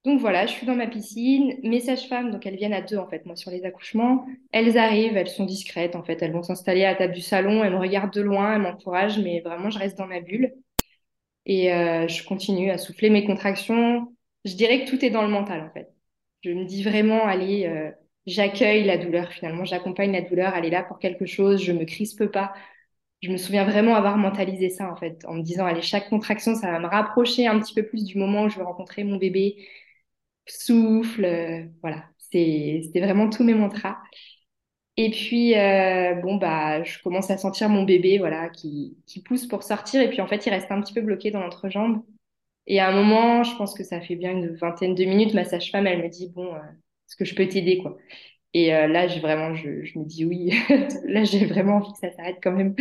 [0.05, 1.55] Donc voilà, je suis dans ma piscine.
[1.63, 4.27] Mes sages-femmes, donc elles viennent à deux en fait, moi sur les accouchements.
[4.53, 6.21] Elles arrivent, elles sont discrètes en fait.
[6.23, 9.21] Elles vont s'installer à la table du salon, elles me regardent de loin, elles m'encouragent,
[9.21, 10.55] mais vraiment, je reste dans ma bulle.
[11.47, 14.15] Et euh, je continue à souffler mes contractions.
[14.45, 15.89] Je dirais que tout est dans le mental, en fait.
[16.43, 17.91] Je me dis vraiment, allez, euh,
[18.27, 21.85] j'accueille la douleur finalement, j'accompagne la douleur, elle est là pour quelque chose, je me
[21.85, 22.53] crispe pas.
[23.23, 26.55] Je me souviens vraiment avoir mentalisé ça, en fait, en me disant, allez, chaque contraction,
[26.57, 29.17] ça va me rapprocher un petit peu plus du moment où je vais rencontrer mon
[29.17, 29.69] bébé.
[30.47, 32.05] Souffle, euh, voilà.
[32.19, 33.99] C'était vraiment tous mes mantras.
[34.99, 39.47] Et puis, euh, bon, bah, je commence à sentir mon bébé, voilà, qui, qui pousse
[39.47, 40.03] pour sortir.
[40.03, 42.03] Et puis, en fait, il reste un petit peu bloqué dans l'entrejambe.
[42.67, 45.45] Et à un moment, je pense que ça fait bien une vingtaine de minutes, ma
[45.45, 47.97] sage-femme, elle me dit, bon, euh, est-ce que je peux t'aider, quoi?
[48.55, 50.53] Et euh, là, j'ai vraiment, je, je me dis oui.
[51.07, 52.75] Là, j'ai vraiment envie que ça s'arrête quand même.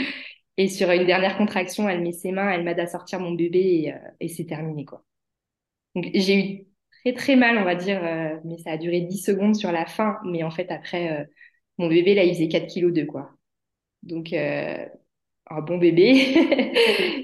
[0.58, 3.60] Et sur une dernière contraction, elle met ses mains, elle m'aide à sortir mon bébé
[3.86, 5.06] et, euh, et c'est terminé, quoi.
[5.96, 6.68] Donc, j'ai eu
[7.04, 9.86] très, très mal, on va dire, euh, mais ça a duré 10 secondes sur la
[9.86, 10.20] fin.
[10.26, 11.26] Mais en fait, après, euh,
[11.78, 13.32] mon bébé, là, il faisait 4 kilos 2, quoi.
[14.04, 14.86] Donc, euh,
[15.50, 16.36] un bon bébé.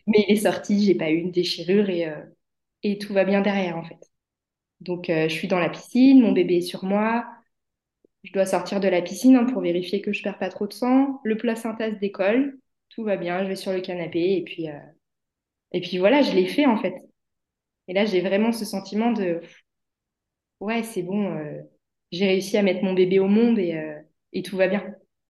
[0.07, 2.15] Mais il est sorti, j'ai pas eu une déchirure et, euh,
[2.91, 3.99] et tout va bien derrière, en fait.
[4.81, 7.25] Donc, euh, je suis dans la piscine, mon bébé est sur moi.
[8.23, 10.73] Je dois sortir de la piscine hein, pour vérifier que je perds pas trop de
[10.73, 11.19] sang.
[11.23, 14.79] Le placenta se décolle, tout va bien, je vais sur le canapé et puis, euh,
[15.99, 16.93] voilà, je l'ai fait, en fait.
[17.87, 19.41] Et là, j'ai vraiment ce sentiment de,
[20.59, 21.61] ouais, c'est bon, euh,
[22.11, 24.96] j'ai réussi à mettre mon bébé au monde et tout va bien.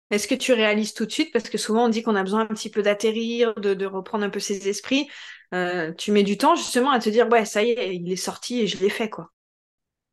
[0.10, 2.42] Est-ce que tu réalises tout de suite, parce que souvent on dit qu'on a besoin
[2.42, 5.08] un petit peu d'atterrir, de, reprendre un peu ses esprits,
[5.54, 8.16] euh, tu mets du temps justement à te dire, ouais, ça y est, il est
[8.16, 9.32] sorti et je l'ai fait, quoi.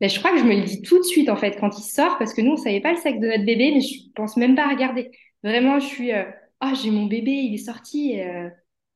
[0.01, 1.83] Mais je crois que je me le dis tout de suite, en fait, quand il
[1.83, 4.37] sort, parce que nous, on savait pas le sexe de notre bébé, mais je pense
[4.37, 5.11] même pas à regarder.
[5.45, 6.25] Vraiment, je suis, euh,
[6.61, 8.49] ah, j'ai mon bébé, il est sorti, euh,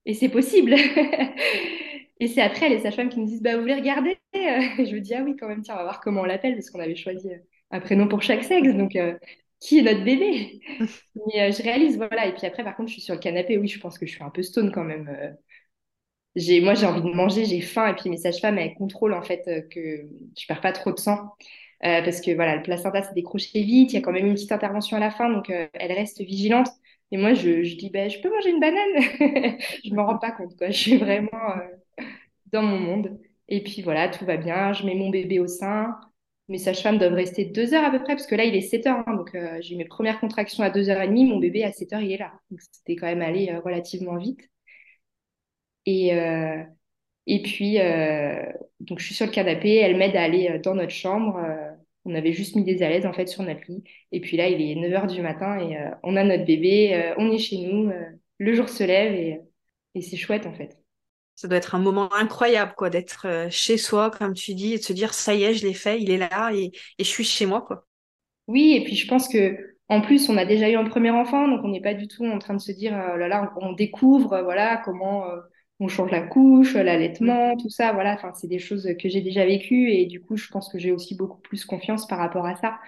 [0.06, 0.74] et c'est possible.
[2.20, 4.18] Et c'est après les sages-femmes qui nous disent, bah, vous voulez regarder?
[4.36, 6.54] Euh, Je me dis, ah oui, quand même, tiens, on va voir comment on l'appelle,
[6.54, 7.38] parce qu'on avait choisi euh,
[7.70, 9.14] un prénom pour chaque sexe, donc euh,
[9.60, 10.60] qui est notre bébé?
[11.34, 12.26] Mais euh, je réalise, voilà.
[12.26, 14.12] Et puis après, par contre, je suis sur le canapé, oui, je pense que je
[14.12, 15.08] suis un peu stone quand même.
[15.08, 15.32] euh,
[16.36, 19.22] j'ai, moi, j'ai envie de manger, j'ai faim, et puis mes sages-femmes, elles contrôlent en
[19.22, 20.06] fait euh, que
[20.38, 21.34] je perds pas trop de sang.
[21.80, 24.50] Parce que voilà, le placenta s'est décroché vite, il y a quand même une petite
[24.50, 26.66] intervention à la fin, donc elle reste vigilante.
[27.12, 29.58] Et moi, je, je dis, ben, je peux manger une banane?
[29.84, 30.70] Je m'en rends pas compte, quoi.
[30.70, 31.30] Je suis vraiment
[32.52, 33.18] dans mon monde.
[33.48, 35.98] Et puis voilà, tout va bien, je mets mon bébé au sein.
[36.48, 38.86] Mes sages-femmes doivent rester deux heures à peu près, parce que là, il est 7
[38.86, 41.62] heures, hein, donc euh, j'ai mes premières contractions à deux heures et demie, mon bébé
[41.64, 42.32] à 7 heures, il est là.
[42.50, 44.40] Donc c'était quand même allé euh, relativement vite.
[45.86, 46.62] Et, euh,
[47.26, 47.78] puis,
[48.80, 51.38] donc je suis sur le canapé, elle m'aide à aller dans notre chambre.
[52.04, 53.84] On avait juste mis des alaises en fait sur notre lit.
[54.12, 57.38] Et puis là, il est 9h du matin et on a notre bébé, on est
[57.38, 57.92] chez nous,
[58.38, 59.42] le jour se lève
[59.94, 60.77] et c'est chouette en fait
[61.38, 64.78] ça doit être un moment incroyable, quoi, d'être euh, chez soi, comme tu dis, et
[64.78, 67.22] de se dire, ça y est, je l'ai fait, il est là, et, je suis
[67.22, 67.86] chez moi, quoi.
[68.48, 69.56] Oui, et puis je pense que
[69.88, 72.26] en plus, on a déjà eu un premier enfant, donc on n'est pas du tout
[72.26, 75.26] en train de se dire, oh là là, on, découvre, euh, voilà, comment
[75.78, 78.14] on change la couche, l'allaitement, tout ça, voilà.
[78.14, 80.90] Enfin, c'est des choses que j'ai déjà vécues, et du coup, je pense que j'ai
[80.90, 82.80] aussi beaucoup plus confiance par rapport à ça.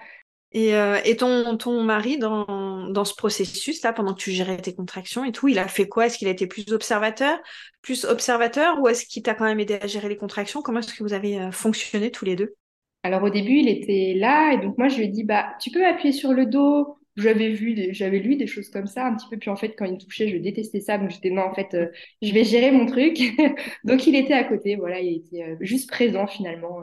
[0.53, 4.75] Et, euh, et ton, ton mari, dans, dans ce processus-là, pendant que tu gérais tes
[4.75, 6.07] contractions et tout, il a fait quoi?
[6.07, 7.39] Est-ce qu'il a été plus observateur,
[7.81, 10.61] plus observateur, ou est-ce qu'il t'a quand même aidé à gérer les contractions?
[10.61, 12.55] Comment est-ce que vous avez euh, fonctionné tous les deux?
[13.03, 15.71] Alors au début, il était là, et donc moi, je lui ai dit, bah, tu
[15.71, 16.97] peux appuyer sur le dos.
[17.17, 19.85] J'avais vu, j'avais lu des choses comme ça un petit peu, puis en fait, quand
[19.85, 21.87] il touchait, je détestais ça, donc j'étais non, en fait, euh,
[22.21, 23.17] je vais gérer mon truc.
[23.85, 26.79] donc il était à côté, voilà, il était juste présent finalement,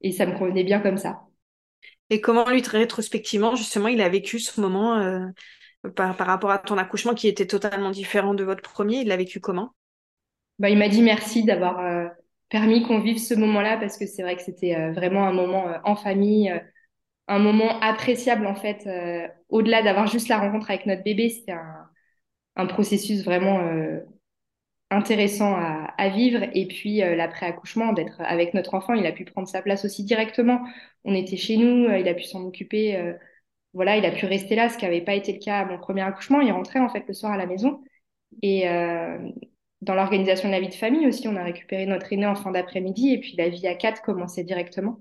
[0.00, 1.22] et ça me convenait bien comme ça.
[2.10, 5.26] Et comment lui, rétrospectivement, justement, il a vécu ce moment euh,
[5.94, 9.40] par, rapport à ton accouchement qui était totalement différent de votre premier Il l'a vécu
[9.40, 9.72] comment?
[10.58, 12.06] Bah, Il m'a dit merci d'avoir euh,
[12.48, 15.66] permis qu'on vive ce moment-là parce que c'est vrai que c'était euh, vraiment un moment
[15.84, 16.52] en famille,
[17.26, 18.88] un moment appréciable en fait.
[19.48, 21.88] Au-delà d'avoir juste la rencontre avec notre bébé, c'était un,
[22.54, 23.58] un, processus vraiment
[24.90, 26.44] intéressant à, vivre.
[26.54, 30.04] Et puis euh, l'après-accouchement, d'être avec notre enfant, il a pu prendre sa place aussi
[30.04, 30.60] directement.
[31.04, 32.96] On était chez nous, euh, il a pu s'en occuper.
[32.96, 33.12] Euh,
[33.74, 35.78] voilà, il a pu rester là, ce qui n'avait pas été le cas à mon
[35.78, 36.40] premier accouchement.
[36.40, 37.82] Il rentrait en fait le soir à la maison.
[38.42, 38.64] Et
[39.82, 42.50] dans l'organisation de la vie de famille aussi, on a récupéré notre aîné en fin
[42.50, 44.98] d'après-midi et puis la vie à quatre commençait directement.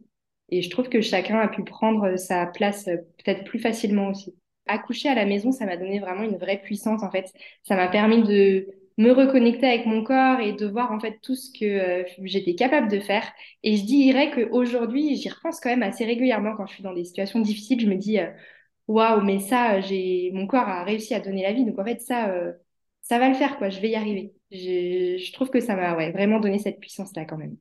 [0.49, 4.35] Et je trouve que chacun a pu prendre sa place peut-être plus facilement aussi.
[4.67, 7.31] Accoucher à la maison, ça m'a donné vraiment une vraie puissance en fait.
[7.63, 11.35] Ça m'a permis de me reconnecter avec mon corps et de voir en fait tout
[11.35, 13.31] ce que euh, j'étais capable de faire.
[13.63, 17.03] Et je dirais qu'aujourd'hui, j'y repense quand même assez régulièrement quand je suis dans des
[17.05, 17.79] situations difficiles.
[17.81, 18.31] Je me dis, euh,
[18.87, 21.65] waouh, mais ça, j'ai mon corps a réussi à donner la vie.
[21.65, 22.53] Donc en fait, ça, euh,
[23.01, 23.69] ça va le faire, quoi.
[23.69, 24.33] Je vais y arriver.
[24.51, 27.57] Je, je trouve que ça m'a ouais, vraiment donné cette puissance-là quand même.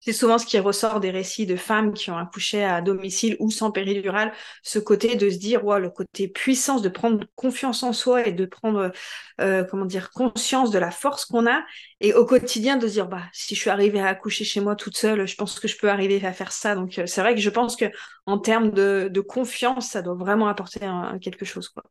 [0.00, 3.50] C'est souvent ce qui ressort des récits de femmes qui ont accouché à domicile ou
[3.50, 4.32] sans péridurale,
[4.62, 8.46] ce côté de se dire, le côté puissance, de prendre confiance en soi et de
[8.46, 8.92] prendre,
[9.40, 11.62] euh, comment dire, conscience de la force qu'on a,
[12.00, 14.74] et au quotidien de se dire, bah, si je suis arrivée à accoucher chez moi
[14.74, 16.74] toute seule, je pense que je peux arriver à faire ça.
[16.74, 17.86] Donc, euh, c'est vrai que je pense que
[18.26, 20.80] en termes de, de confiance, ça doit vraiment apporter
[21.20, 21.82] quelque chose, quoi.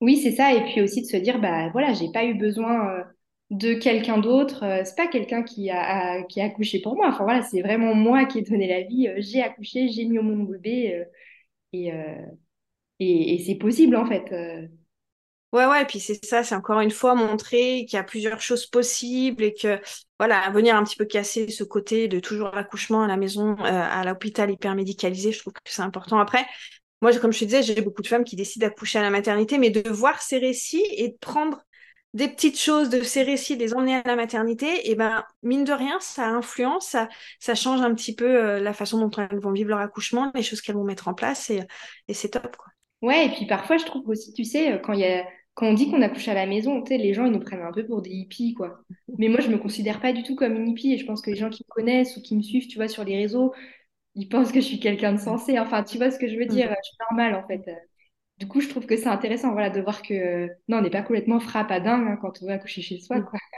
[0.00, 0.52] Oui, c'est ça.
[0.52, 2.90] Et puis aussi de se dire, bah voilà, j'ai pas eu besoin.
[2.98, 3.04] Euh,
[3.50, 4.64] de quelqu'un d'autre.
[4.64, 7.08] Euh, c'est pas quelqu'un qui a, qui a accouché pour moi.
[7.08, 9.08] Enfin voilà, c'est vraiment moi qui ai donné la vie.
[9.08, 11.06] Euh, j'ai accouché, j'ai mis au monde bébé
[11.74, 12.26] euh,
[13.00, 14.30] et, et, c'est possible en fait.
[15.52, 18.40] Ouais, ouais, et puis c'est ça, c'est encore une fois montrer qu'il y a plusieurs
[18.40, 19.80] choses possibles et que,
[20.18, 24.04] voilà, venir un petit peu casser ce côté de toujours l'accouchement à la maison, à
[24.04, 26.18] l'hôpital hyper médicalisé, je trouve que c'est important.
[26.18, 26.44] Après,
[27.02, 29.58] moi, comme je te disais, j'ai beaucoup de femmes qui décident d'accoucher à la maternité,
[29.58, 31.62] mais de voir ces récits et de prendre
[32.14, 35.72] des petites choses de ces récits, les emmener à la maternité, et ben mine de
[35.72, 37.08] rien, ça influence, ça,
[37.40, 40.42] ça change un petit peu euh, la façon dont elles vont vivre leur accouchement, les
[40.42, 41.60] choses qu'elles vont mettre en place, et,
[42.08, 42.56] et c'est top.
[42.56, 42.72] Quoi.
[43.02, 45.24] Ouais, et puis parfois, je trouve aussi, tu sais, quand, y a,
[45.54, 47.62] quand on dit qu'on accouche à la maison, tu sais, les gens, ils nous prennent
[47.62, 48.78] un peu pour des hippies, quoi.
[49.18, 51.30] Mais moi, je me considère pas du tout comme une hippie, et je pense que
[51.30, 53.52] les gens qui me connaissent ou qui me suivent, tu vois, sur les réseaux,
[54.14, 55.58] ils pensent que je suis quelqu'un de sensé.
[55.58, 56.74] Enfin, tu vois ce que je veux dire, mm.
[56.82, 57.68] je suis normale, en fait
[58.44, 61.00] du coup, je trouve que c'est intéressant voilà, de voir que non, on n'est pas
[61.00, 63.20] complètement frappe à dingue hein, quand on va accoucher chez soi.
[63.22, 63.38] Quoi.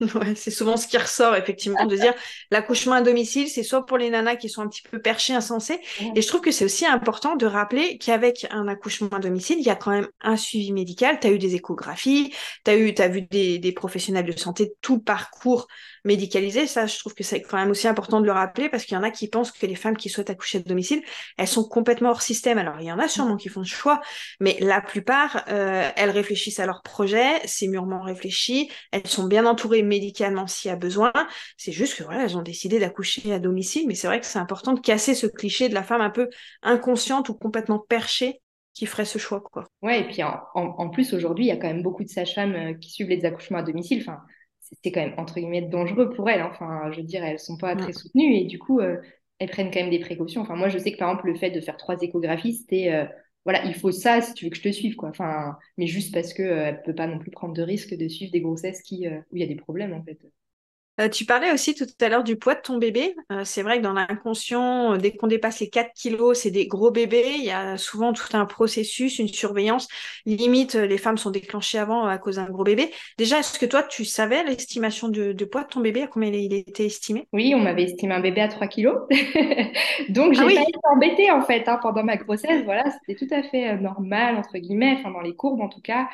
[0.00, 2.14] Ouais, c'est souvent ce qui ressort, effectivement, de dire
[2.52, 5.80] l'accouchement à domicile, c'est soit pour les nanas qui sont un petit peu perchées, insensées.
[6.14, 9.66] Et je trouve que c'est aussi important de rappeler qu'avec un accouchement à domicile, il
[9.66, 11.18] y a quand même un suivi médical.
[11.18, 12.32] Tu as eu des échographies,
[12.64, 15.66] tu as, eu, as vu des, des professionnels de santé, tout le parcours
[16.04, 16.66] médicalisé.
[16.66, 18.98] Ça, je trouve que c'est quand même aussi important de le rappeler parce qu'il y
[18.98, 21.02] en a qui pensent que les femmes qui souhaitent accoucher à domicile,
[21.36, 22.58] elles sont complètement hors système.
[22.58, 24.00] Alors, il y en a sûrement qui font le choix,
[24.40, 29.46] mais la plupart, euh, elles réfléchissent à leur projet, c'est mûrement réfléchi, elles sont bien
[29.46, 31.12] entourées médicalement s'il y a besoin.
[31.56, 34.38] C'est juste que voilà, elles ont décidé d'accoucher à domicile, mais c'est vrai que c'est
[34.38, 36.28] important de casser ce cliché de la femme un peu
[36.62, 38.40] inconsciente ou complètement perchée
[38.78, 39.40] qui ferait ce choix.
[39.40, 39.66] Quoi.
[39.82, 42.54] Ouais, et puis en, en, plus, aujourd'hui, il y a quand même beaucoup de sages-femmes
[42.54, 44.02] euh, qui suivent les accouchements à domicile.
[44.02, 44.20] Enfin,
[44.72, 46.40] c'était quand même, entre guillemets, dangereux pour elles.
[46.40, 46.50] Hein.
[46.50, 48.96] Enfin, je veux dire, elles sont pas très soutenues et du coup, euh,
[49.38, 50.42] elles prennent quand même des précautions.
[50.42, 53.06] Enfin, moi, je sais que par exemple, le fait de faire trois échographies, c'était, euh,
[53.44, 55.08] voilà, il faut ça si tu veux que je te suive, quoi.
[55.10, 58.32] Enfin, mais juste parce qu'elle ne peut pas non plus prendre de risque de suivre
[58.32, 60.18] des grossesses qui, où il y a des problèmes, en fait.
[61.00, 63.14] Euh, tu parlais aussi tout à l'heure du poids de ton bébé.
[63.30, 66.66] Euh, c'est vrai que dans l'inconscient, euh, dès qu'on dépasse les 4 kilos, c'est des
[66.66, 67.34] gros bébés.
[67.38, 69.86] Il y a souvent tout un processus, une surveillance.
[70.26, 72.90] Limite, les femmes sont déclenchées avant à cause d'un gros bébé.
[73.16, 76.52] Déjà, est-ce que toi, tu savais l'estimation de, poids de ton bébé, à combien il,
[76.52, 77.28] était estimé?
[77.32, 78.98] Oui, on m'avait estimé un bébé à 3 kilos.
[80.08, 82.64] Donc, j'ai ah pas été embêtée en fait hein, pendant ma grossesse.
[82.64, 86.08] Voilà, c'était tout à fait normal, entre guillemets, enfin dans les courbes en tout cas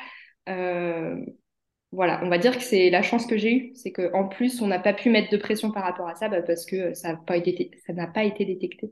[1.91, 4.67] voilà, on va dire que c'est la chance que j'ai eue, c'est qu'en plus, on
[4.67, 7.15] n'a pas pu mettre de pression par rapport à ça bah, parce que ça n'a
[7.17, 7.71] pas, été,
[8.13, 8.91] pas été détecté.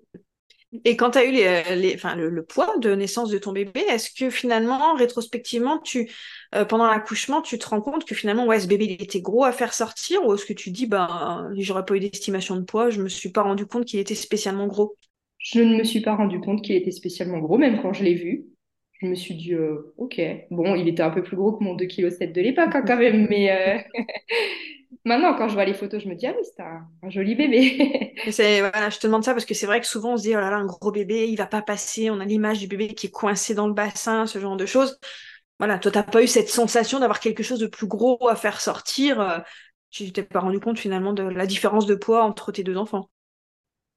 [0.86, 4.10] Et quand tu as eu les, enfin, le, poids de naissance de ton bébé, est-ce
[4.10, 6.10] que finalement, rétrospectivement, tu,
[6.56, 9.44] euh, pendant l'accouchement, tu te rends compte que finalement, ouais, ce bébé il était gros
[9.44, 12.90] à faire sortir ou est-ce que tu dis, bah, j'aurais pas eu d'estimation de poids,
[12.90, 14.96] je me suis pas rendu compte qu'il était spécialement gros?
[15.38, 18.16] Je ne me suis pas rendu compte qu'il était spécialement gros, même quand je l'ai
[18.16, 18.46] vu
[19.04, 21.76] je me suis dit, euh, ok, bon, il était un peu plus gros que mon
[21.76, 23.78] 2,7 kg de l'époque hein, quand même, mais euh,
[25.06, 28.14] maintenant, quand je vois les photos, je me dis, ah oui, c'est un, joli bébé.
[28.26, 30.40] voilà, je te demande ça parce que c'est vrai que souvent on se dit, oh
[30.40, 33.08] là là, un gros bébé, il va pas passer, on a l'image du bébé qui
[33.08, 35.00] est coincé dans le bassin, ce genre de choses.
[35.60, 38.60] Voilà, toi, t'as pas eu cette sensation d'avoir quelque chose de plus gros à faire
[38.60, 39.22] sortir.
[39.22, 39.40] Euh,
[39.92, 43.10] tu t'es pas rendu compte finalement de la différence de poids entre tes deux enfants?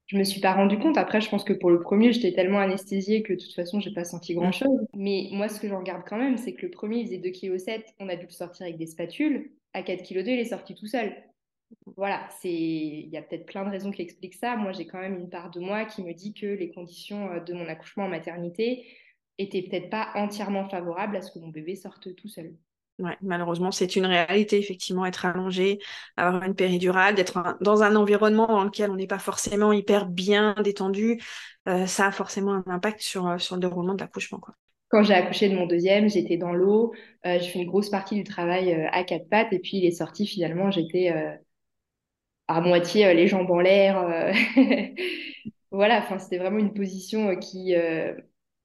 [0.07, 0.97] Je me suis pas rendu compte.
[0.97, 3.91] Après, je pense que pour le premier, j'étais tellement anesthésiée que de toute façon, j'ai
[3.91, 4.87] pas senti grand chose.
[4.93, 7.83] Mais moi, ce que j'en regarde quand même, c'est que le premier, il faisait 2,7
[7.83, 7.83] kg.
[7.99, 9.51] On a dû le sortir avec des spatules.
[9.73, 11.13] À 4,2 kg, il est sorti tout seul.
[11.97, 14.55] Voilà, c'est il y a peut-être plein de raisons qui expliquent ça.
[14.55, 17.39] Moi, j'ai quand même une part de moi qui me dit que les conditions euh,
[17.41, 18.85] de mon accouchement en maternité
[19.37, 22.55] étaient peut-être pas entièrement favorables à ce que mon bébé sorte tout seul.
[23.21, 25.79] Malheureusement, c'est une réalité, effectivement, être allongé,
[26.15, 30.55] avoir une péridurale, d'être dans un environnement dans lequel on n'est pas forcément hyper bien
[30.63, 31.21] détendu,
[31.67, 34.41] euh, ça a forcément un impact sur, euh, le déroulement de l'accouchement.
[34.89, 36.93] Quand j'ai accouché de mon deuxième, j'étais dans l'eau,
[37.25, 39.91] euh, j'ai fait une grosse partie du travail à quatre pattes, et puis il est
[39.91, 41.13] sorti finalement, j'étais
[42.47, 44.33] à moitié les jambes en l'air.
[45.71, 47.75] voilà, c'était vraiment une position qui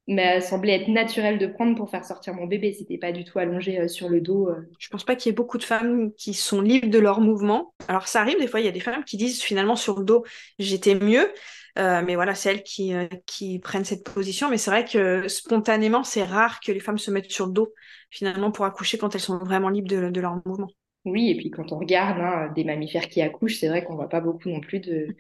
[0.08, 2.72] m'a semblé être naturel de prendre pour faire sortir mon bébé.
[2.72, 4.48] C'était pas du tout allongé euh, sur le dos.
[4.48, 4.68] Euh.
[4.78, 7.72] Je pense pas qu'il y ait beaucoup de femmes qui sont libres de leur mouvement.
[7.88, 10.04] Alors ça arrive des fois, il y a des femmes qui disent finalement sur le
[10.04, 10.24] dos
[10.58, 11.32] j'étais mieux.
[11.78, 12.92] Euh, mais voilà, c'est elles qui,
[13.24, 14.50] qui prennent cette position.
[14.50, 17.72] Mais c'est vrai que spontanément, c'est rare que les femmes se mettent sur le dos
[18.10, 20.68] finalement pour accoucher quand elles sont vraiment libres de, leur mouvement.
[21.06, 24.10] Oui, et puis quand on regarde hein, des mammifères qui accouchent, c'est vrai qu'on voit
[24.10, 25.16] pas beaucoup non plus de,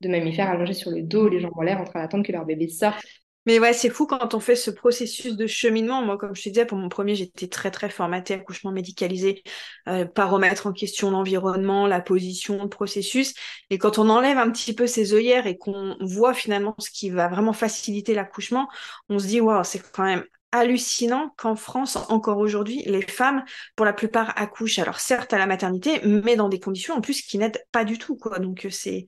[0.00, 2.46] de mammifères allongés sur le dos, les jambes en l'air, en train d'attendre que leur
[2.46, 3.04] bébé sorte.
[3.44, 6.02] Mais ouais, c'est fou quand on fait ce processus de cheminement.
[6.02, 9.42] Moi, comme je te disais, pour mon premier, j'étais très, très formatée, accouchement médicalisé,
[9.88, 13.34] euh, pas remettre en question l'environnement, la position, le processus.
[13.70, 17.10] Et quand on enlève un petit peu ces œillères et qu'on voit finalement ce qui
[17.10, 18.68] va vraiment faciliter l'accouchement,
[19.08, 23.42] on se dit, waouh, c'est quand même hallucinant qu'en France, encore aujourd'hui, les femmes,
[23.74, 24.78] pour la plupart, accouchent.
[24.78, 27.98] Alors, certes, à la maternité, mais dans des conditions en plus qui n'aident pas du
[27.98, 28.38] tout, quoi.
[28.38, 29.06] Donc, c'est,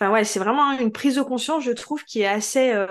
[0.00, 2.86] enfin, ouais, c'est vraiment une prise de conscience, je trouve, qui est assez, euh,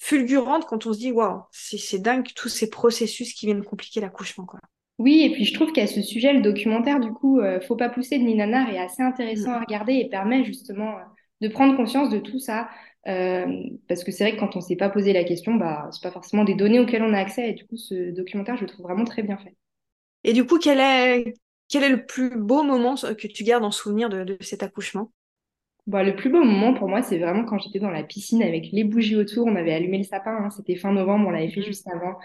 [0.00, 4.46] fulgurante quand on se dit waouh, c'est dingue tous ces processus qui viennent compliquer l'accouchement
[4.46, 4.58] quoi.
[4.98, 7.88] Oui, et puis je trouve qu'à ce sujet, le documentaire, du coup, euh, Faut pas
[7.88, 9.54] pousser de Ninanar est assez intéressant mm.
[9.54, 11.02] à regarder et permet justement euh,
[11.40, 12.68] de prendre conscience de tout ça.
[13.08, 13.46] Euh,
[13.88, 16.02] parce que c'est vrai que quand on ne s'est pas posé la question, bah, ce
[16.02, 17.48] pas forcément des données auxquelles on a accès.
[17.48, 19.56] Et du coup, ce documentaire, je le trouve vraiment très bien fait.
[20.22, 21.32] Et du coup, quel est,
[21.70, 25.12] quel est le plus beau moment que tu gardes en souvenir de cet accouchement?
[25.90, 28.70] Bah, le plus beau moment pour moi, c'est vraiment quand j'étais dans la piscine avec
[28.72, 29.46] les bougies autour.
[29.46, 31.64] On avait allumé le sapin, hein, c'était fin novembre, on l'avait fait mmh.
[31.64, 32.16] juste avant.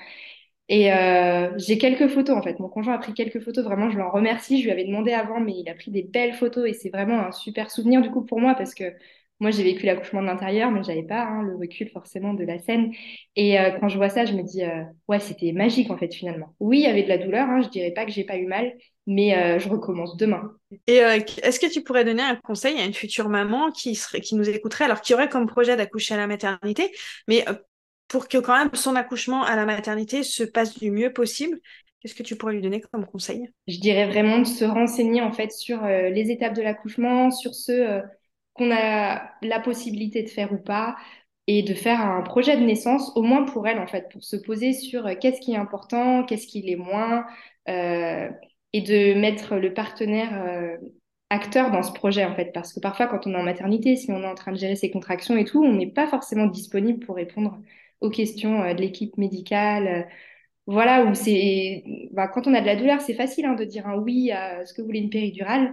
[0.67, 2.59] Et euh, j'ai quelques photos en fait.
[2.59, 4.59] Mon conjoint a pris quelques photos, vraiment, je l'en remercie.
[4.59, 7.19] Je lui avais demandé avant, mais il a pris des belles photos et c'est vraiment
[7.19, 8.85] un super souvenir du coup pour moi parce que
[9.39, 12.57] moi j'ai vécu l'accouchement de l'intérieur, mais j'avais pas hein, le recul forcément de la
[12.59, 12.93] scène.
[13.35, 16.13] Et euh, quand je vois ça, je me dis euh, ouais, c'était magique en fait
[16.13, 16.55] finalement.
[16.59, 18.45] Oui, il y avait de la douleur, hein, je dirais pas que j'ai pas eu
[18.47, 18.73] mal,
[19.07, 20.51] mais euh, je recommence demain.
[20.87, 24.21] Et euh, est-ce que tu pourrais donner un conseil à une future maman qui, serait,
[24.21, 26.91] qui nous écouterait, alors qui aurait comme projet d'accoucher à la maternité,
[27.27, 27.53] mais euh,
[28.07, 31.59] pour que quand même son accouchement à la maternité se passe du mieux possible
[31.99, 33.49] Qu'est-ce que tu pourrais lui donner comme conseil?
[33.67, 38.03] Je dirais vraiment de se renseigner en fait sur les étapes de l'accouchement, sur ce
[38.53, 40.97] qu'on a la possibilité de faire ou pas,
[41.47, 44.35] et de faire un projet de naissance, au moins pour elle en fait, pour se
[44.35, 47.25] poser sur qu'est-ce qui est important, qu'est-ce qui l'est moins,
[48.75, 50.75] et de mettre le partenaire euh,
[51.29, 52.51] acteur dans ce projet, en fait.
[52.53, 54.75] Parce que parfois, quand on est en maternité, si on est en train de gérer
[54.75, 57.57] ses contractions et tout, on n'est pas forcément disponible pour répondre
[58.01, 59.87] aux questions euh, de l'équipe médicale.
[59.87, 60.03] Euh,
[60.67, 61.85] voilà, où c'est.
[62.11, 64.65] Bah, quand on a de la douleur, c'est facile hein, de dire un oui à
[64.65, 65.71] ce que vous voulez une péridurale,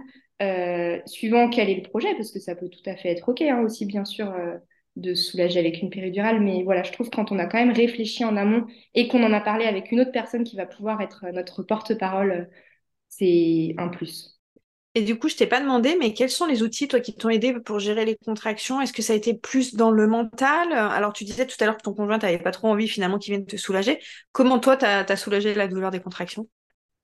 [1.05, 3.61] suivant quel est le projet, parce que ça peut tout à fait être OK hein,
[3.63, 4.33] aussi, bien sûr.
[4.95, 8.23] de soulager avec une péridurale, mais voilà, je trouve quand on a quand même réfléchi
[8.23, 11.25] en amont et qu'on en a parlé avec une autre personne qui va pouvoir être
[11.33, 12.49] notre porte-parole
[13.17, 14.33] c'est un plus.
[14.95, 17.29] Et du coup, je t'ai pas demandé, mais quels sont les outils, toi, qui t'ont
[17.29, 18.79] aidé pour gérer les contractions?
[18.79, 20.71] Est-ce que ça a été plus dans le mental?
[20.71, 23.33] Alors, tu disais tout à l'heure que ton conjoint n'avait pas trop envie finalement qu'il
[23.33, 23.99] vienne te soulager.
[24.33, 26.47] Comment toi, tu as, soulagé la douleur des contractions?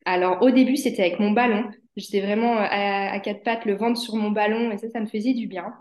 [0.05, 1.67] Alors, au début, c'était avec mon ballon.
[1.95, 5.07] J'étais vraiment euh, à, quatre pattes, le ventre sur mon ballon, et ça, ça me
[5.07, 5.73] faisait du bien.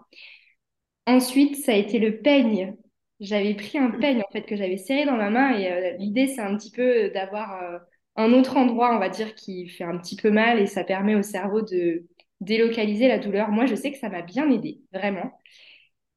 [1.07, 2.75] Ensuite, ça a été le peigne.
[3.21, 6.27] J'avais pris un peigne, en fait, que j'avais serré dans ma main, et euh, l'idée,
[6.27, 7.63] c'est un petit peu d'avoir...
[7.63, 7.79] Euh,
[8.19, 11.15] un autre endroit, on va dire, qui fait un petit peu mal et ça permet
[11.17, 12.07] au cerveau de
[12.41, 13.51] délocaliser la douleur.
[13.51, 15.33] Moi, je sais que ça m'a bien aidé, vraiment.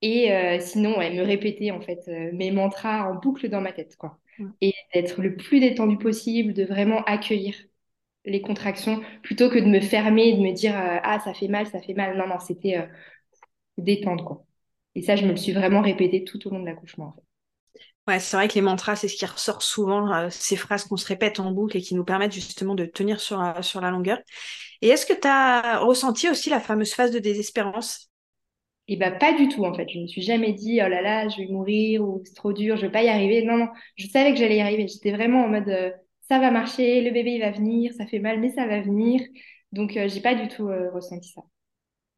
[0.01, 3.73] Et euh, sinon, elle me répétait en fait euh, mes mantras en boucle dans ma
[3.73, 4.19] tête, quoi.
[4.61, 7.55] Et d'être le plus détendu possible, de vraiment accueillir
[8.25, 11.67] les contractions plutôt que de me fermer, de me dire euh, ah ça fait mal,
[11.67, 12.17] ça fait mal.
[12.17, 12.87] Non non, c'était
[13.77, 14.45] détendre quoi.
[14.95, 17.07] Et ça, je me le suis vraiment répété tout au long de l'accouchement.
[17.07, 17.23] En fait.
[18.07, 20.97] Ouais, c'est vrai que les mantras, c'est ce qui ressort souvent, euh, ces phrases qu'on
[20.97, 23.91] se répète en boucle et qui nous permettent justement de tenir sur, euh, sur la
[23.91, 24.17] longueur.
[24.81, 28.09] Et est-ce que tu as ressenti aussi la fameuse phase de désespérance?
[28.87, 29.87] Eh bien, pas du tout, en fait.
[29.89, 32.51] Je ne me suis jamais dit, oh là là, je vais mourir ou c'est trop
[32.53, 33.43] dur, je vais pas y arriver.
[33.43, 34.87] Non, non, je savais que j'allais y arriver.
[34.87, 35.91] J'étais vraiment en mode, euh,
[36.27, 39.21] ça va marcher, le bébé, il va venir, ça fait mal, mais ça va venir.
[39.71, 41.41] Donc, j'ai pas du tout ressenti ça.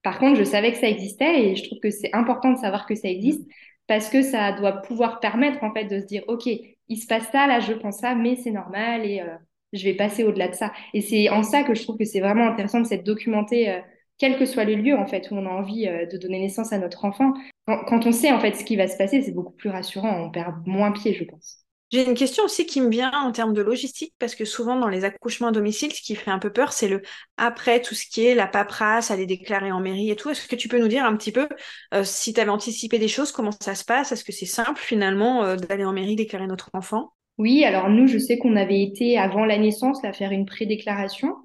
[0.03, 2.85] Par contre, je savais que ça existait et je trouve que c'est important de savoir
[2.85, 3.43] que ça existe
[3.87, 7.29] parce que ça doit pouvoir permettre en fait de se dire ok il se passe
[7.31, 9.35] ça là je pense ça mais c'est normal et euh,
[9.73, 10.71] je vais passer au-delà de ça.
[10.93, 13.79] Et c'est en ça que je trouve que c'est vraiment intéressant de s'être documenté euh,
[14.19, 16.71] quel que soit le lieu en fait où on a envie euh, de donner naissance
[16.71, 17.33] à notre enfant.
[17.65, 20.29] Quand, on sait en fait ce qui va se passer c'est beaucoup plus rassurant on
[20.29, 21.62] perd moins pied je pense
[21.93, 24.87] j'ai une question aussi qui me vient en termes de logistique, parce que souvent dans
[24.87, 27.03] les accouchements à domicile, ce qui fait un peu peur, c'est le
[27.37, 30.31] après, tout ce qui est la paperasse, aller déclarer en mairie et tout.
[30.31, 31.47] Est-ce que tu peux nous dire un petit peu
[31.93, 34.11] euh, si tu avais anticipé des choses, comment ça se passe?
[34.11, 37.13] Est-ce que c'est simple finalement euh, d'aller en mairie déclarer notre enfant?
[37.37, 41.35] Oui, alors nous, je sais qu'on avait été avant la naissance là, faire une pré-déclaration.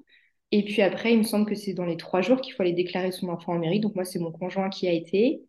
[0.51, 2.73] Et puis après, il me semble que c'est dans les trois jours qu'il faut aller
[2.73, 3.81] déclarer son enfant en mairie.
[3.81, 5.43] Donc moi, c'est mon conjoint qui a été.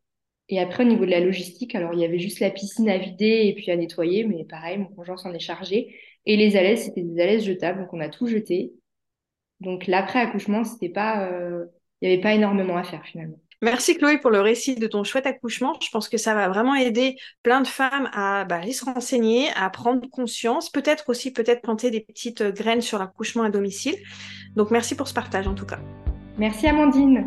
[0.50, 2.98] Et après, au niveau de la logistique, alors il y avait juste la piscine à
[2.98, 5.94] vider et puis à nettoyer, mais pareil, mon conjoint s'en est chargé.
[6.26, 8.72] Et les alaises, c'était des alaises jetables, donc on a tout jeté.
[9.60, 11.66] Donc l'après-accouchement, c'était pas, euh,
[12.00, 13.38] il n'y avait pas énormément à faire finalement.
[13.62, 15.74] Merci Chloé pour le récit de ton chouette accouchement.
[15.82, 19.48] Je pense que ça va vraiment aider plein de femmes à bah, aller se renseigner,
[19.54, 23.96] à prendre conscience, peut-être aussi peut-être planter des petites graines sur l'accouchement à domicile.
[24.56, 25.78] Donc merci pour ce partage en tout cas.
[26.38, 27.26] Merci Amandine.